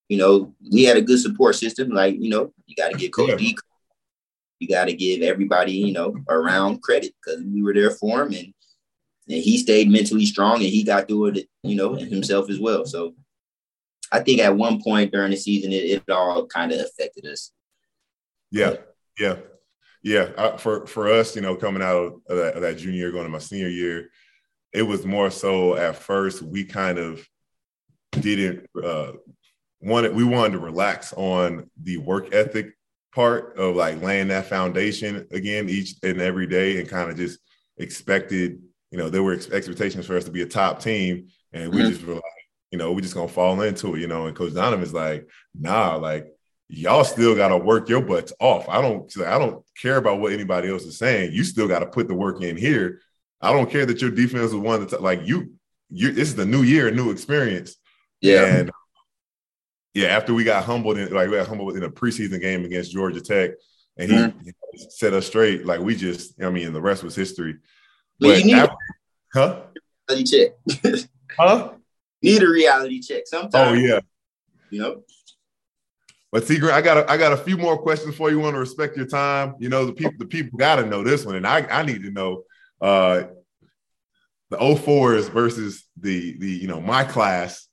[0.09, 1.89] you know, we had a good support system.
[1.89, 3.39] Like, you know, you got to give Coach.
[3.39, 3.57] D,
[4.59, 8.33] you got to give everybody, you know, around credit because we were there for him,
[8.33, 8.53] and
[9.29, 12.85] and he stayed mentally strong, and he got through it, you know, himself as well.
[12.85, 13.15] So,
[14.11, 17.51] I think at one point during the season, it, it all kind of affected us.
[18.51, 18.75] Yeah,
[19.19, 19.37] yeah,
[20.03, 20.29] yeah.
[20.37, 23.23] Uh, for for us, you know, coming out of that, of that junior year, going
[23.23, 24.09] to my senior year,
[24.73, 27.27] it was more so at first we kind of
[28.11, 29.11] didn't uh,
[29.81, 32.73] wanted we wanted to relax on the work ethic
[33.13, 37.39] part of like laying that foundation again each and every day and kind of just
[37.77, 38.61] expected
[38.91, 41.89] you know there were expectations for us to be a top team and we mm-hmm.
[41.89, 42.23] just were like
[42.71, 45.95] you know we just gonna fall into it you know and coach donovan's like nah
[45.95, 46.27] like
[46.69, 50.69] y'all still gotta work your butts off i don't i don't care about what anybody
[50.69, 52.99] else is saying you still gotta put the work in here
[53.43, 55.53] i don't care that your defense was one that's like you
[55.89, 57.77] you this is the new year new experience
[58.23, 58.45] yeah.
[58.45, 58.71] And
[59.93, 62.91] yeah, after we got humbled in like we got humbled in a preseason game against
[62.91, 63.51] Georgia Tech,
[63.97, 64.49] and he, mm-hmm.
[64.89, 65.65] set us straight.
[65.65, 67.57] Like we just, I mean, the rest was history.
[68.19, 68.75] But, but you need after,
[69.33, 69.61] huh?
[70.09, 70.49] Reality
[70.83, 71.05] check.
[71.37, 71.73] huh?
[72.23, 73.53] Need a reality check sometimes.
[73.55, 73.99] Oh yeah.
[74.71, 75.03] You know.
[76.31, 78.39] But see, I got a, I got a few more questions for you.
[78.39, 79.53] Want to respect your time?
[79.59, 82.01] You know, the people the people got to know this one, and I I need
[82.03, 82.43] to know
[82.81, 83.23] uh,
[84.49, 87.67] the 04s versus the the you know my class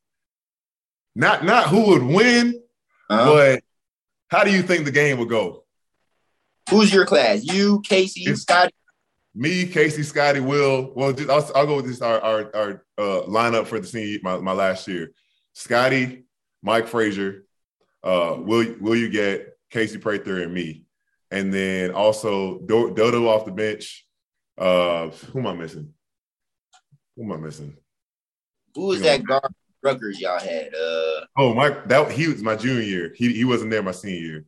[1.14, 2.60] not not who would win,
[3.08, 3.32] uh-huh.
[3.32, 3.62] but
[4.28, 5.64] how do you think the game would go?
[6.70, 7.44] Who's your class?
[7.44, 8.72] You, Casey, it's Scotty.
[9.34, 10.92] Me, Casey, Scotty, Will.
[10.94, 14.18] Well, just, I'll, I'll, go with this our our, our uh, lineup for the senior
[14.22, 15.12] my, my last year.
[15.52, 16.24] Scotty,
[16.62, 17.44] Mike Frazier,
[18.04, 20.84] uh, will will you get Casey Prather and me,
[21.30, 24.06] and then also Dodo off the bench.
[24.60, 25.92] Uh, who am I missing?
[27.16, 27.76] Who am I missing?
[28.74, 29.52] Who is that guard
[29.82, 30.68] Rutgers y'all had?
[30.74, 33.14] Uh, oh, Mike, that he was my junior year.
[33.16, 34.44] He he wasn't there my senior year.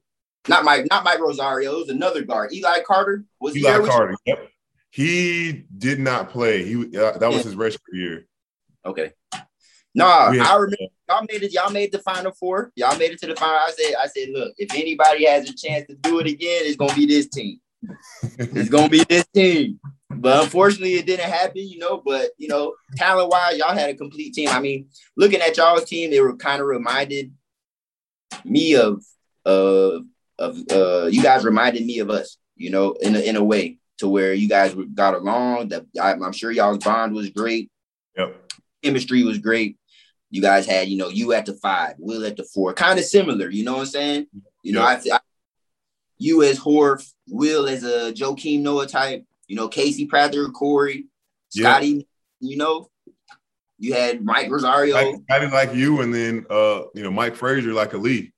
[0.48, 1.74] Not Mike, not Mike Rosario.
[1.74, 2.52] It was another guard.
[2.52, 4.14] Eli Carter was Eli Carter.
[4.26, 4.48] Yep.
[4.90, 6.62] He did not play.
[6.64, 7.42] He uh, that was yeah.
[7.44, 8.26] his freshman year.
[8.84, 9.12] Okay.
[9.94, 10.76] No, nah, I remember
[11.08, 11.52] y'all made it.
[11.52, 12.72] Y'all made the final four.
[12.76, 13.56] Y'all made it to the final.
[13.56, 16.76] I said, I said, look, if anybody has a chance to do it again, it's
[16.76, 17.60] gonna be this team.
[18.38, 19.78] it's gonna be this team.
[20.20, 22.02] But unfortunately, it didn't happen, you know.
[22.04, 24.48] But you know, talent wise, y'all had a complete team.
[24.48, 27.32] I mean, looking at y'all's team, it kind of reminded
[28.44, 29.04] me of
[29.44, 30.00] uh
[30.38, 33.78] of uh you guys reminded me of us, you know, in a, in a way
[33.98, 35.68] to where you guys got along.
[35.68, 37.70] That I'm sure y'all's bond was great.
[38.16, 38.52] Yep.
[38.82, 39.78] Chemistry was great.
[40.30, 43.04] You guys had, you know, you at the five, Will at the four, kind of
[43.04, 43.50] similar.
[43.50, 44.26] You know what I'm saying?
[44.62, 45.20] You know, I, I
[46.18, 51.06] you as Horf, Will as a Joakim Noah type, you know, Casey Prather, Corey,
[51.50, 52.02] Scotty, yeah.
[52.40, 52.88] you know,
[53.78, 54.94] you had Mike Rosario.
[54.94, 58.32] Like, Scotty like you, and then uh, you know, Mike Frazier like a Lee.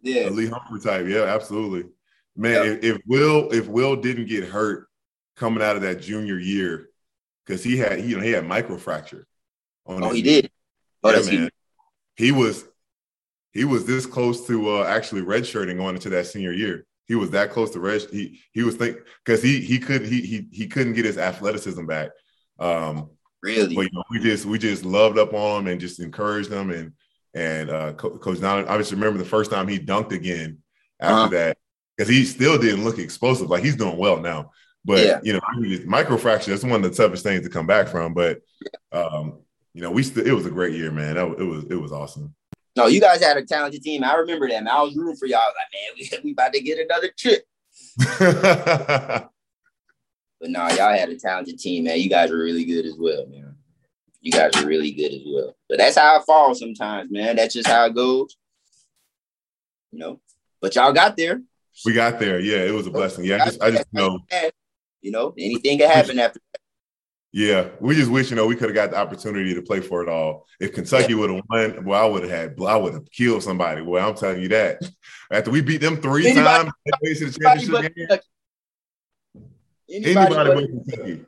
[0.00, 0.28] Yeah.
[0.28, 1.06] A Lee Humphrey type.
[1.06, 1.88] Yeah, absolutely.
[2.36, 4.88] Man, if, if, Will, if Will didn't get hurt
[5.36, 6.88] coming out of that junior year,
[7.46, 9.24] because he had he, you know, he had microfracture
[9.86, 10.22] on Oh, he knee.
[10.22, 10.50] did.
[11.04, 11.50] Oh, yeah, man.
[12.16, 12.26] He.
[12.26, 12.64] he was
[13.52, 16.86] he was this close to uh, actually redshirting going into that senior year.
[17.06, 18.02] He was that close to red.
[18.10, 21.84] He he was think because he he could he he he couldn't get his athleticism
[21.86, 22.10] back.
[22.58, 23.10] Um,
[23.42, 26.50] really, but you know, we just we just loved up on him and just encouraged
[26.50, 26.92] him and
[27.34, 28.68] and uh, Coach Don.
[28.68, 30.58] I just remember the first time he dunked again
[31.00, 31.28] after uh-huh.
[31.28, 31.58] that
[31.96, 33.50] because he still didn't look explosive.
[33.50, 34.50] Like he's doing well now,
[34.84, 35.20] but yeah.
[35.22, 35.40] you know,
[35.86, 38.14] microfracture that's one of the toughest things to come back from.
[38.14, 38.40] But
[38.92, 39.40] um,
[39.74, 41.14] you know, we still it was a great year, man.
[41.14, 42.34] That, it was it was awesome.
[42.74, 44.02] No, you guys had a talented team.
[44.02, 44.64] I remember that.
[44.64, 44.72] Man.
[44.72, 45.40] I was rooting for y'all.
[45.40, 47.44] Like, man, we, we about to get another trip.
[48.18, 49.30] but
[50.42, 52.00] no, y'all had a talented team, man.
[52.00, 53.56] You guys were really good as well, man.
[54.20, 55.56] You guys are really good as well.
[55.68, 57.36] But that's how it falls sometimes, man.
[57.36, 58.36] That's just how it goes.
[59.90, 60.20] You know.
[60.60, 61.42] But y'all got there.
[61.84, 62.38] We got there.
[62.38, 63.24] Yeah, it was a blessing.
[63.24, 64.20] Yeah, I just, I just know.
[65.00, 66.61] You know, anything can happen after that.
[67.34, 70.02] Yeah, we just wish you know we could have got the opportunity to play for
[70.02, 70.46] it all.
[70.60, 73.80] If Kentucky would have won, well, I would have had, I would have killed somebody.
[73.80, 74.82] Well, I'm telling you that.
[75.30, 78.18] After we beat them three anybody, times, the championship game,
[79.88, 81.24] anybody, anybody but Kentucky.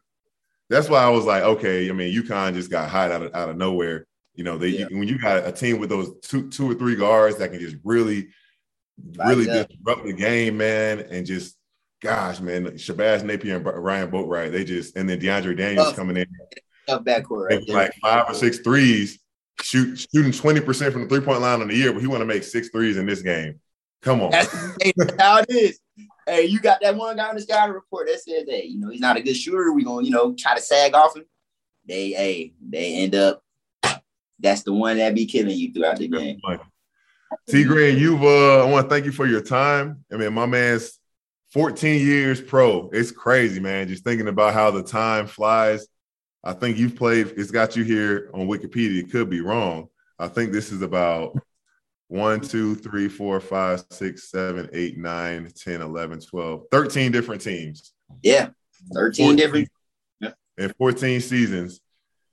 [0.68, 1.88] That's why I was like, okay.
[1.88, 4.06] I mean, UConn just got hot out of out of nowhere.
[4.34, 4.86] You know, they yeah.
[4.90, 7.60] you, when you got a team with those two two or three guards that can
[7.60, 8.28] just really,
[9.16, 11.56] really disrupt the game, man, and just
[12.04, 16.18] gosh, man, Shabazz Napier and Ryan Boatright, they just and then DeAndre Daniels tough, coming
[16.18, 16.26] in.
[16.86, 19.18] Tough backcourt, right like five or six threes,
[19.62, 22.20] shoot shooting twenty percent from the three point line on the year, but he want
[22.20, 23.58] to make six threes in this game.
[24.02, 24.52] Come on, that's,
[25.18, 25.80] how it is.
[26.26, 28.90] Hey, you got that one guy on the scouting report that says, "Hey, you know,
[28.90, 29.72] he's not a good shooter.
[29.72, 31.24] We're gonna, you know, try to sag off him."
[31.86, 33.42] They, hey, they end up.
[34.38, 36.38] That's the one that be killing you throughout the game.
[37.48, 37.64] T.
[37.64, 40.04] Green, you've uh, I want to thank you for your time.
[40.12, 40.98] I mean, my man's
[41.54, 42.90] 14 years pro.
[42.92, 43.86] It's crazy, man.
[43.86, 45.86] Just thinking about how the time flies.
[46.42, 48.98] I think you've played, it's got you here on Wikipedia.
[48.98, 49.86] It could be wrong.
[50.18, 51.38] I think this is about
[52.08, 57.92] one, two, three, four, five, six, seven, eight, nine, 10, 11, 12, 13 different teams.
[58.20, 58.48] Yeah.
[58.92, 59.68] 13 14, different.
[60.18, 60.32] Yeah.
[60.58, 61.80] And 14 seasons.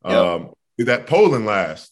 [0.03, 0.13] Yep.
[0.13, 1.90] Um, did that Poland last?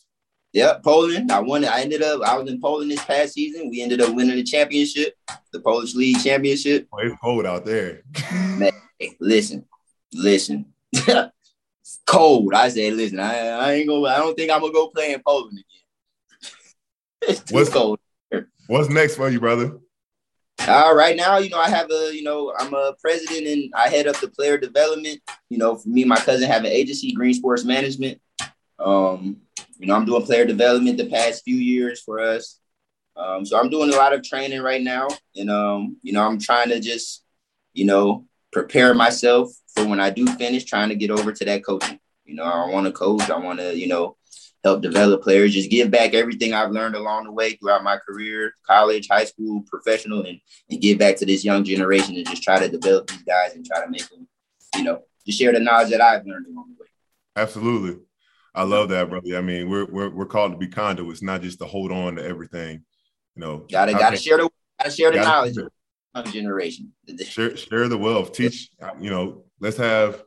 [0.52, 1.32] Yeah, Poland.
[1.32, 1.64] I won.
[1.64, 2.22] I ended up.
[2.22, 3.70] I was in Poland this past season.
[3.70, 5.14] We ended up winning the championship,
[5.54, 6.88] the Polish League Championship.
[6.91, 8.02] Oh, it's cold out there.
[8.32, 8.72] Man,
[9.20, 9.66] listen,
[10.12, 10.66] listen.
[10.91, 12.54] it's cold.
[12.56, 13.20] I said, listen.
[13.20, 14.08] I, I ain't gonna.
[14.08, 16.52] I don't think I'm gonna go play in Poland again.
[17.30, 18.00] it's too what's, cold.
[18.66, 19.78] What's next for you, brother?
[20.68, 23.88] Uh, right now, you know, I have a, you know, I'm a president and I
[23.88, 25.20] head up the player development.
[25.50, 28.20] You know, for me, my cousin have an agency, Green Sports Management.
[28.80, 29.38] Um,
[29.77, 32.59] you know, I'm doing player development the past few years for us.
[33.15, 36.39] Um, so I'm doing a lot of training right now, and um, you know, I'm
[36.39, 37.23] trying to just,
[37.73, 41.65] you know, prepare myself for when I do finish, trying to get over to that
[41.65, 41.99] coaching.
[42.25, 43.30] You know, I want to coach.
[43.30, 44.15] I want to, you know,
[44.63, 48.53] help develop players, just give back everything I've learned along the way throughout my career,
[48.65, 52.59] college, high school, professional, and, and give back to this young generation and just try
[52.59, 54.27] to develop these guys and try to make them,
[54.75, 56.89] you know, to share the knowledge that I've learned along the way.
[57.36, 58.01] Absolutely.
[58.56, 59.38] I love that, brother.
[59.38, 62.24] I mean, we're we're we're called to be conduits, not just to hold on to
[62.24, 62.84] everything.
[63.36, 65.58] You know, gotta gotta share the gotta share the knowledge
[66.16, 66.93] of generation.
[67.24, 68.34] Share share the wealth.
[68.34, 68.72] Teach.
[69.00, 70.24] You know, let's have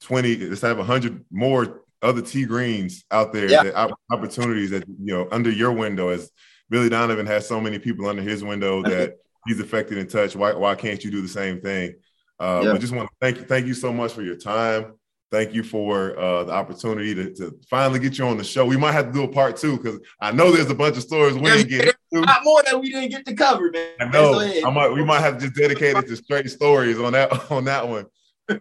[0.00, 0.36] twenty.
[0.36, 3.50] Let's have hundred more other T greens out there.
[3.50, 3.64] Yeah.
[3.64, 6.08] That, opportunities that you know under your window.
[6.08, 6.30] As
[6.70, 10.36] Billy Donovan has so many people under his window that he's affected and touched.
[10.36, 11.94] Why why can't you do the same thing?
[12.38, 12.72] Uh, yeah.
[12.72, 14.94] I just want to thank you thank you so much for your time.
[15.32, 18.64] Thank you for uh, the opportunity to, to, finally get you on the show.
[18.64, 21.02] We might have to do a part two because I know there's a bunch of
[21.02, 21.80] stories we didn't get
[22.12, 22.24] into.
[22.24, 23.88] A lot more that we didn't get to cover, man.
[23.98, 24.38] I know.
[24.38, 27.64] I might, we might have to just dedicate it to straight stories on that on
[27.64, 28.06] that one.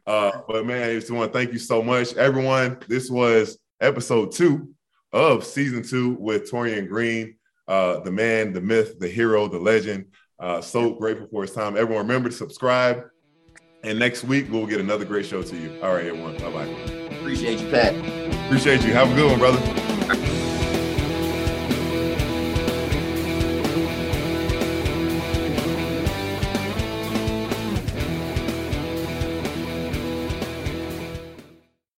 [0.07, 2.79] Uh, but man, I just want to thank you so much, everyone.
[2.87, 4.73] This was episode two
[5.13, 7.35] of season two with Taurean Green,
[7.67, 10.07] uh, the man, the myth, the hero, the legend.
[10.39, 11.77] Uh, so grateful for his time.
[11.77, 13.03] Everyone, remember to subscribe.
[13.85, 15.71] And next week, we'll get another great show to you.
[15.83, 16.35] All right, everyone.
[16.37, 16.65] Bye bye.
[17.19, 17.93] Appreciate you, Pat.
[18.45, 18.93] Appreciate you.
[18.93, 20.44] Have a good one, brother.